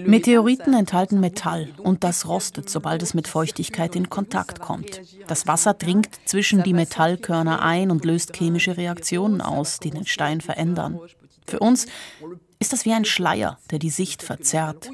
Meteoriten 0.05 0.73
enthalten 0.73 1.21
Metall 1.21 1.69
und 1.77 2.03
das 2.03 2.27
rostet, 2.27 2.69
sobald 2.69 3.03
es 3.03 3.13
mit 3.13 3.29
Feuchtigkeit 3.29 3.95
in 3.95 4.09
Kontakt 4.09 4.59
kommt. 4.59 4.99
Das 5.27 5.47
Wasser 5.47 5.73
dringt 5.75 6.09
zwischen 6.25 6.61
die 6.61 6.73
Metallkörner 6.73 7.61
ein 7.61 7.89
und 7.89 8.03
löst 8.03 8.35
chemische 8.35 8.75
Reaktionen 8.75 9.39
aus, 9.39 9.79
die 9.79 9.91
den 9.91 10.05
Stein 10.05 10.41
verändern. 10.41 10.99
Für 11.47 11.59
uns 11.59 11.87
ist 12.59 12.73
das 12.73 12.85
wie 12.85 12.93
ein 12.93 13.05
Schleier, 13.05 13.59
der 13.69 13.79
die 13.79 13.89
Sicht 13.89 14.23
verzerrt. 14.23 14.89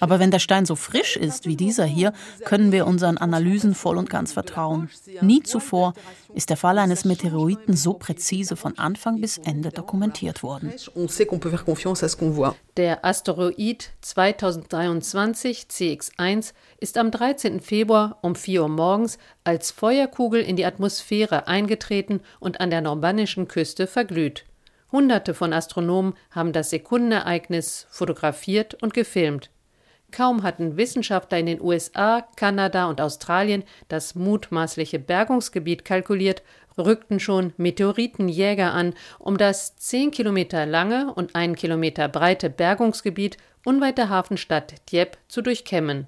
Aber 0.00 0.20
wenn 0.20 0.30
der 0.30 0.38
Stein 0.38 0.66
so 0.66 0.76
frisch 0.76 1.16
ist 1.16 1.46
wie 1.46 1.56
dieser 1.56 1.84
hier, 1.84 2.12
können 2.44 2.72
wir 2.72 2.86
unseren 2.86 3.16
Analysen 3.16 3.74
voll 3.74 3.96
und 3.96 4.10
ganz 4.10 4.32
vertrauen. 4.32 4.90
Nie 5.22 5.42
zuvor 5.42 5.94
ist 6.34 6.50
der 6.50 6.58
Fall 6.58 6.78
eines 6.78 7.04
Meteoriten 7.04 7.74
so 7.74 7.94
präzise 7.94 8.56
von 8.56 8.76
Anfang 8.78 9.20
bis 9.20 9.38
Ende 9.38 9.70
dokumentiert 9.70 10.42
worden. 10.42 10.72
Der 12.76 13.04
Asteroid 13.04 13.90
2023 14.02 15.66
CX1 15.70 16.52
ist 16.78 16.98
am 16.98 17.10
13. 17.10 17.60
Februar 17.60 18.18
um 18.20 18.34
4 18.34 18.62
Uhr 18.62 18.68
morgens 18.68 19.18
als 19.42 19.70
Feuerkugel 19.70 20.42
in 20.42 20.56
die 20.56 20.66
Atmosphäre 20.66 21.48
eingetreten 21.48 22.20
und 22.40 22.60
an 22.60 22.68
der 22.68 22.82
normannischen 22.82 23.48
Küste 23.48 23.86
verglüht. 23.86 24.44
Hunderte 24.92 25.34
von 25.34 25.52
Astronomen 25.52 26.14
haben 26.30 26.52
das 26.52 26.70
Sekundenereignis 26.70 27.86
fotografiert 27.90 28.74
und 28.82 28.94
gefilmt. 28.94 29.50
Kaum 30.12 30.44
hatten 30.44 30.76
Wissenschaftler 30.76 31.38
in 31.38 31.46
den 31.46 31.60
USA, 31.60 32.26
Kanada 32.36 32.88
und 32.88 33.00
Australien 33.00 33.64
das 33.88 34.14
mutmaßliche 34.14 34.98
Bergungsgebiet 34.98 35.84
kalkuliert, 35.84 36.42
rückten 36.78 37.20
schon 37.20 37.52
Meteoritenjäger 37.56 38.72
an, 38.72 38.94
um 39.18 39.36
das 39.38 39.76
10 39.76 40.10
Kilometer 40.10 40.66
lange 40.66 41.12
und 41.14 41.34
1 41.34 41.58
Kilometer 41.58 42.08
breite 42.08 42.50
Bergungsgebiet 42.50 43.36
unweit 43.64 43.98
der 43.98 44.08
Hafenstadt 44.08 44.74
Dieppe 44.92 45.18
zu 45.28 45.42
durchkämmen. 45.42 46.06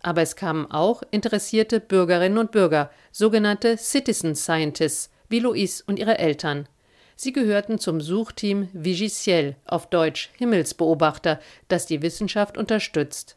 Aber 0.00 0.22
es 0.22 0.36
kamen 0.36 0.70
auch 0.70 1.02
interessierte 1.10 1.80
Bürgerinnen 1.80 2.38
und 2.38 2.52
Bürger, 2.52 2.90
sogenannte 3.10 3.78
Citizen 3.78 4.34
Scientists, 4.34 5.10
wie 5.28 5.40
Louise 5.40 5.82
und 5.86 5.98
ihre 5.98 6.18
Eltern. 6.18 6.68
Sie 7.16 7.32
gehörten 7.32 7.78
zum 7.78 8.00
Suchteam 8.00 8.68
Vigiciel, 8.72 9.56
auf 9.66 9.88
Deutsch 9.88 10.30
Himmelsbeobachter, 10.36 11.40
das 11.68 11.86
die 11.86 12.02
Wissenschaft 12.02 12.58
unterstützt. 12.58 13.36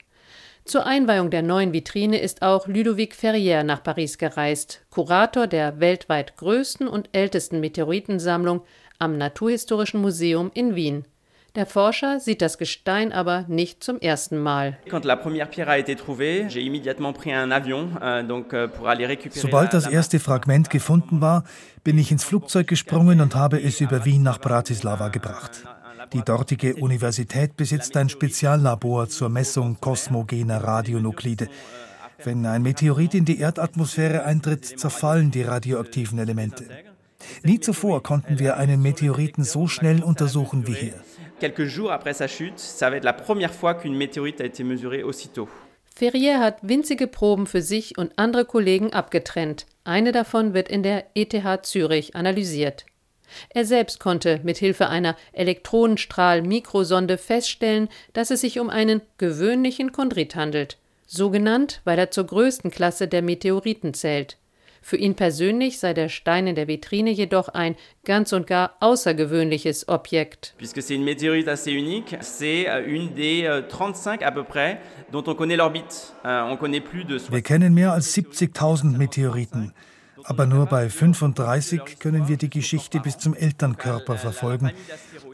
Zur 0.66 0.86
Einweihung 0.86 1.30
der 1.30 1.44
neuen 1.44 1.72
Vitrine 1.72 2.20
ist 2.20 2.42
auch 2.42 2.68
Ludovic 2.68 3.16
Ferrier 3.16 3.64
nach 3.64 3.84
Paris 3.84 4.18
gereist, 4.18 4.82
Kurator 4.90 5.48
der 5.48 5.80
weltweit 5.80 6.36
größten 6.36 6.90
und 6.90 7.08
ältesten 7.14 7.62
Meteoritensammlung 7.62 8.64
am 9.00 9.18
Naturhistorischen 9.18 10.02
Museum 10.02 10.52
in 10.54 10.76
Wien. 10.76 11.06
Der 11.58 11.66
Forscher 11.66 12.20
sieht 12.20 12.44
das 12.44 12.60
Gestein 12.60 13.12
aber 13.12 13.46
nicht 13.48 13.84
zum 13.84 14.00
ersten 14.00 14.38
Mal. 14.38 14.78
Euh, 14.86 15.02
euh, 18.54 18.68
Sobald 19.32 19.74
das 19.74 19.88
erste 19.88 20.20
Fragment 20.20 20.70
gefunden 20.70 21.20
war, 21.20 21.44
bin 21.84 21.98
ich 21.98 22.12
ins 22.12 22.24
Flugzeug 22.24 22.68
gesprungen 22.68 23.22
und 23.22 23.34
habe 23.34 23.60
es 23.60 23.82
über 23.82 24.06
Wien 24.06 24.22
nach 24.22 24.40
Bratislava 24.40 25.08
gebracht. 25.10 25.64
Die 26.14 26.22
dortige 26.22 26.76
Universität 26.76 27.58
besitzt 27.58 27.98
ein 27.98 28.10
Speziallabor 28.10 29.10
zur 29.10 29.30
Messung 29.30 29.82
kosmogener 29.82 30.64
Radionuklide. 30.64 31.48
Wenn 32.24 32.46
ein 32.46 32.62
Meteorit 32.62 33.16
in 33.16 33.26
die 33.26 33.40
Erdatmosphäre 33.40 34.26
eintritt, 34.26 34.80
zerfallen 34.80 35.32
die 35.32 35.42
radioaktiven 35.42 36.20
Elemente. 36.20 36.66
Nie 37.42 37.60
zuvor 37.60 38.04
konnten 38.04 38.38
wir 38.38 38.58
einen 38.58 38.80
Meteoriten 38.80 39.44
so 39.44 39.68
schnell 39.68 40.04
untersuchen 40.04 40.68
wie 40.68 40.76
hier. 40.76 40.94
Quelques 41.40 41.66
jours 41.66 41.92
après 41.92 42.14
sa 42.14 42.28
chute, 42.28 42.58
ça 42.58 42.90
va 42.90 42.98
être 42.98 43.04
la 43.04 43.14
première 43.14 43.54
fois 43.54 43.76
qu'une 43.76 43.96
météorite 43.96 44.42
a 44.42 44.46
été 44.46 44.64
mesurée 44.64 45.04
aussitôt. 45.04 45.48
Ferrier 45.96 46.36
hat 46.38 46.58
winzige 46.64 47.08
Proben 47.08 47.46
für 47.46 47.62
sich 47.62 47.98
und 47.98 48.12
andere 48.18 48.46
Kollegen 48.46 48.92
abgetrennt. 48.92 49.66
Eine 49.84 50.12
davon 50.12 50.54
wird 50.56 50.70
in 50.70 50.82
der 50.82 51.06
ETH 51.16 51.66
Zürich 51.66 52.16
analysiert. 52.16 52.86
Er 53.50 53.66
selbst 53.66 54.00
konnte 54.00 54.40
mit 54.44 54.58
Hilfe 54.58 54.90
einer 54.90 55.16
Elektronenstrahl-Mikrosonde 55.34 57.18
feststellen, 57.18 57.90
dass 58.14 58.32
es 58.32 58.42
sich 58.42 58.60
um 58.60 58.70
einen 58.70 59.02
gewöhnlichen 59.18 59.92
Chondrit 59.92 60.36
handelt, 60.36 60.78
so 61.06 61.30
genannt, 61.30 61.82
weil 61.84 62.00
er 62.00 62.10
zur 62.10 62.26
größten 62.26 62.72
Klasse 62.72 63.08
der 63.08 63.22
Meteoriten 63.22 63.94
zählt. 63.94 64.38
Für 64.88 64.96
ihn 64.96 65.16
persönlich 65.16 65.80
sei 65.80 65.94
der 65.94 66.08
Stein 66.08 66.48
in 66.48 66.56
der 66.56 66.70
Vitrine 66.70 67.10
jedoch 67.12 67.50
ein 67.50 67.76
ganz 68.06 68.32
und 68.32 68.48
gar 68.48 68.78
außergewöhnliches 68.80 69.90
Objekt. 69.90 70.56
Puisque 70.58 70.82
c'est 70.82 70.96
une 70.96 71.04
météorite 71.04 71.50
assez 71.50 71.74
unique, 71.74 72.16
c'est 72.22 72.70
euh, 72.70 72.88
une 72.88 73.14
des 73.14 73.44
35 73.68 74.22
euh, 74.22 74.26
à 74.26 74.32
peu 74.32 74.46
près 74.46 74.80
dont 75.12 75.26
on 75.28 75.36
connaît 75.36 75.58
l'orbite. 75.58 76.14
Euh, 76.24 76.44
on 76.50 76.56
connaît 76.56 76.80
plus 76.80 77.04
de 77.04 77.20
Wir 77.30 77.42
kennen 77.42 77.74
mehr 77.74 77.92
als 77.92 78.18
70.000 78.18 78.96
Meteoriten. 78.98 79.74
Aber 80.30 80.46
nur 80.46 80.66
bei 80.66 80.90
35 80.90 82.00
können 82.00 82.28
wir 82.28 82.36
die 82.36 82.50
Geschichte 82.50 83.00
bis 83.00 83.18
zum 83.18 83.34
Elternkörper 83.34 84.18
verfolgen, 84.18 84.72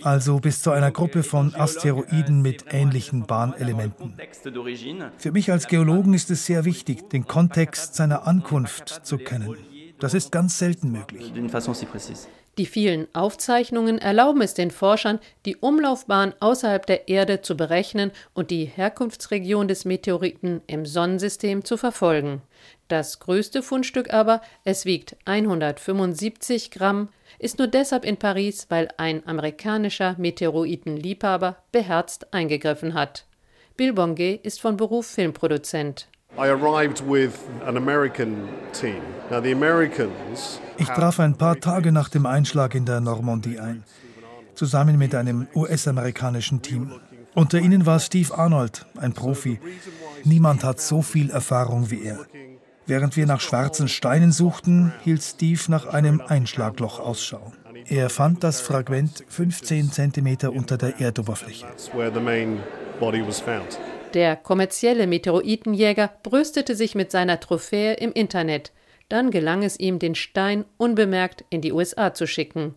also 0.04 0.40
bis 0.40 0.62
zu 0.62 0.70
einer 0.70 0.92
Gruppe 0.92 1.24
von 1.24 1.56
Asteroiden 1.56 2.44
mit 2.44 2.66
ähnlichen 2.70 3.26
Bahnelementen. 3.26 4.14
Für 5.18 5.32
mich 5.32 5.52
als 5.52 5.68
Geologen 5.68 6.14
ist 6.14 6.30
es 6.30 6.46
sehr 6.46 6.64
wichtig, 6.64 7.10
den 7.10 7.26
Kontext 7.26 7.96
seiner 7.96 8.28
Ankunft 8.28 8.88
zu 9.04 9.18
kennen. 9.18 9.58
Das 10.00 10.14
ist 10.14 10.32
ganz 10.32 10.60
selten 10.60 10.92
möglich. 10.92 11.34
Die 12.60 12.68
vielen 12.68 13.08
Aufzeichnungen 13.16 13.98
erlauben 13.98 14.42
es 14.42 14.54
den 14.54 14.70
Forschern, 14.70 15.20
die 15.46 15.58
Umlaufbahn 15.58 16.36
außerhalb 16.40 16.86
der 16.86 17.08
Erde 17.08 17.42
zu 17.42 17.58
berechnen 17.58 18.12
und 18.36 18.52
die 18.52 18.66
Herkunftsregion 18.66 19.68
des 19.68 19.86
Meteoriten 19.86 20.62
im 20.68 20.86
Sonnensystem 20.86 21.66
zu 21.66 21.78
verfolgen. 21.78 22.44
Das 22.90 23.20
größte 23.20 23.64
Fundstück 23.64 24.14
aber, 24.14 24.42
es 24.66 24.86
wiegt 24.86 25.16
175 25.26 26.70
Gramm, 26.70 27.10
ist 27.40 27.58
nur 27.58 27.68
deshalb 27.68 28.06
in 28.06 28.18
Paris, 28.18 28.68
weil 28.70 28.90
ein 28.98 29.26
amerikanischer 29.26 30.16
Meteoritenliebhaber 30.20 31.58
beherzt 31.72 32.36
eingegriffen 32.36 32.94
hat. 32.94 33.26
Bill 33.76 33.94
Bongé 33.94 34.40
ist 34.44 34.62
von 34.62 34.78
Beruf 34.78 35.08
Filmproduzent. 35.08 36.08
Ich 40.78 40.88
traf 40.88 41.20
ein 41.20 41.36
paar 41.36 41.60
Tage 41.60 41.92
nach 41.92 42.10
dem 42.10 42.26
Einschlag 42.26 42.74
in 42.74 42.86
der 42.86 43.02
Normandie 43.02 43.60
ein, 43.60 43.84
zusammen 44.56 44.98
mit 44.98 45.14
einem 45.14 45.48
US-amerikanischen 45.54 46.62
Team. 46.62 46.92
Unter 47.36 47.60
ihnen 47.60 47.86
war 47.86 48.00
Steve 48.00 48.36
Arnold, 48.36 48.86
ein 48.98 49.14
Profi. 49.14 49.60
Niemand 50.24 50.64
hat 50.64 50.82
so 50.82 51.02
viel 51.02 51.30
Erfahrung 51.30 51.92
wie 51.92 52.04
er. 52.04 52.20
Während 52.86 53.16
wir 53.16 53.26
nach 53.26 53.40
schwarzen 53.40 53.88
Steinen 53.88 54.32
suchten, 54.32 54.92
hielt 55.04 55.22
Steve 55.22 55.62
nach 55.68 55.86
einem 55.86 56.20
Einschlagloch 56.20 57.00
Ausschau. 57.00 57.54
Er 57.88 58.10
fand 58.10 58.44
das 58.44 58.60
Fragment 58.60 59.24
15 59.28 59.92
cm 59.92 60.50
unter 60.50 60.78
der 60.78 61.00
Erdoberfläche. 61.00 61.68
Der 64.14 64.36
kommerzielle 64.36 65.08
Meteoritenjäger 65.08 66.12
brüstete 66.24 66.76
sich 66.76 66.96
mit 66.96 67.12
seiner 67.12 67.40
Trophäe 67.40 67.94
im 67.94 68.14
Internet. 68.14 68.72
Dann 69.10 69.32
gelang 69.32 69.64
es 69.64 69.80
ihm, 69.80 70.00
den 70.00 70.16
Stein 70.16 70.66
unbemerkt 70.78 71.46
in 71.50 71.62
die 71.62 71.72
USA 71.72 72.14
zu 72.14 72.28
schicken. 72.28 72.76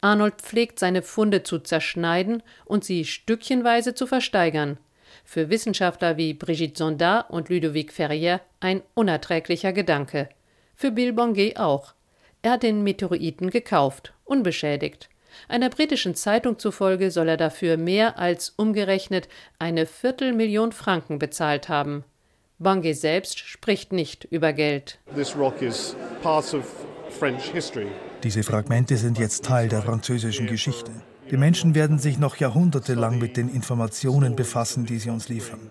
Arnold 0.00 0.36
pflegt 0.36 0.78
seine 0.78 1.02
Funde 1.02 1.42
zu 1.42 1.58
zerschneiden 1.58 2.42
und 2.64 2.84
sie 2.84 3.04
stückchenweise 3.04 3.94
zu 3.94 4.06
versteigern 4.06 4.78
für 5.24 5.50
Wissenschaftler 5.50 6.16
wie 6.16 6.34
Brigitte 6.34 6.78
Sondard 6.78 7.30
und 7.30 7.48
Ludovic 7.48 7.92
Ferrier 7.92 8.40
ein 8.60 8.82
unerträglicher 8.94 9.72
Gedanke. 9.72 10.28
Für 10.74 10.90
Bill 10.90 11.12
Bongé 11.12 11.58
auch. 11.58 11.94
Er 12.40 12.52
hat 12.52 12.62
den 12.62 12.82
Meteoriten 12.82 13.50
gekauft, 13.50 14.14
unbeschädigt. 14.24 15.10
Einer 15.46 15.70
britischen 15.70 16.14
Zeitung 16.14 16.58
zufolge 16.58 17.10
soll 17.10 17.28
er 17.28 17.36
dafür 17.36 17.76
mehr 17.76 18.18
als 18.18 18.50
umgerechnet 18.56 19.28
eine 19.58 19.86
Viertelmillion 19.86 20.72
Franken 20.72 21.18
bezahlt 21.18 21.68
haben. 21.68 22.04
Bongé 22.60 22.94
selbst 22.94 23.38
spricht 23.38 23.92
nicht 23.92 24.24
über 24.24 24.52
Geld. 24.52 24.98
Diese 28.24 28.42
Fragmente 28.42 28.96
sind 28.96 29.18
jetzt 29.18 29.44
Teil 29.44 29.68
der 29.68 29.82
französischen 29.82 30.46
Geschichte. 30.46 30.90
Die 31.30 31.36
Menschen 31.36 31.74
werden 31.74 31.98
sich 31.98 32.18
noch 32.18 32.36
jahrhundertelang 32.36 33.18
mit 33.18 33.36
den 33.36 33.48
Informationen 33.48 34.34
befassen, 34.34 34.86
die 34.86 34.98
sie 34.98 35.10
uns 35.10 35.28
liefern. 35.28 35.70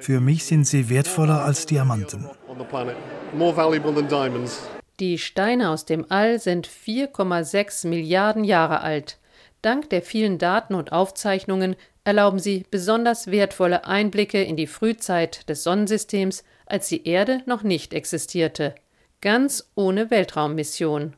Für 0.00 0.20
mich 0.20 0.44
sind 0.44 0.66
sie 0.66 0.88
wertvoller 0.88 1.42
als 1.44 1.66
Diamanten. 1.66 2.26
Die 5.00 5.16
Steine 5.16 5.70
aus 5.70 5.86
dem 5.86 6.04
All 6.10 6.38
sind 6.38 6.68
4,6 6.68 7.88
Milliarden 7.88 8.44
Jahre 8.44 8.82
alt. 8.82 9.18
Dank 9.62 9.88
der 9.88 10.02
vielen 10.02 10.36
Daten 10.36 10.74
und 10.74 10.92
Aufzeichnungen 10.92 11.74
erlauben 12.04 12.38
sie 12.38 12.66
besonders 12.70 13.30
wertvolle 13.30 13.86
Einblicke 13.86 14.42
in 14.42 14.56
die 14.56 14.66
Frühzeit 14.66 15.48
des 15.48 15.62
Sonnensystems, 15.64 16.44
als 16.66 16.88
die 16.88 17.08
Erde 17.08 17.42
noch 17.46 17.62
nicht 17.62 17.94
existierte. 17.94 18.74
Ganz 19.22 19.70
ohne 19.74 20.10
Weltraummission. 20.10 21.16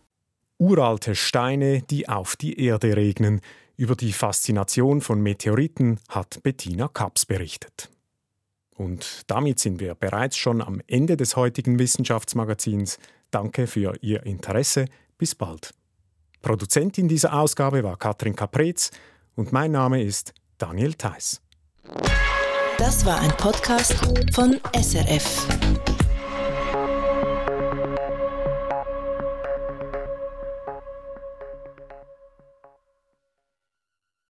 Uralte 0.58 1.16
Steine, 1.16 1.82
die 1.82 2.08
auf 2.08 2.36
die 2.36 2.60
Erde 2.60 2.96
regnen, 2.96 3.40
über 3.76 3.96
die 3.96 4.12
Faszination 4.12 5.00
von 5.00 5.20
Meteoriten 5.20 5.98
hat 6.08 6.40
Bettina 6.44 6.86
Kaps 6.86 7.26
berichtet. 7.26 7.90
Und 8.76 9.22
damit 9.26 9.58
sind 9.58 9.80
wir 9.80 9.96
bereits 9.96 10.36
schon 10.36 10.62
am 10.62 10.80
Ende 10.86 11.16
des 11.16 11.34
heutigen 11.34 11.80
Wissenschaftsmagazins. 11.80 12.98
Danke 13.32 13.66
für 13.66 13.94
Ihr 14.00 14.24
Interesse. 14.24 14.84
Bis 15.18 15.34
bald. 15.34 15.74
Produzentin 16.42 17.08
dieser 17.08 17.32
Ausgabe 17.34 17.82
war 17.82 17.96
Katrin 17.96 18.36
Caprez 18.36 18.90
und 19.34 19.52
mein 19.52 19.72
Name 19.72 20.02
ist 20.02 20.34
Daniel 20.58 20.94
Theiss. 20.94 21.40
Das 22.78 23.04
war 23.04 23.20
ein 23.20 23.30
Podcast 23.36 23.94
von 24.32 24.60
SRF. 24.74 25.91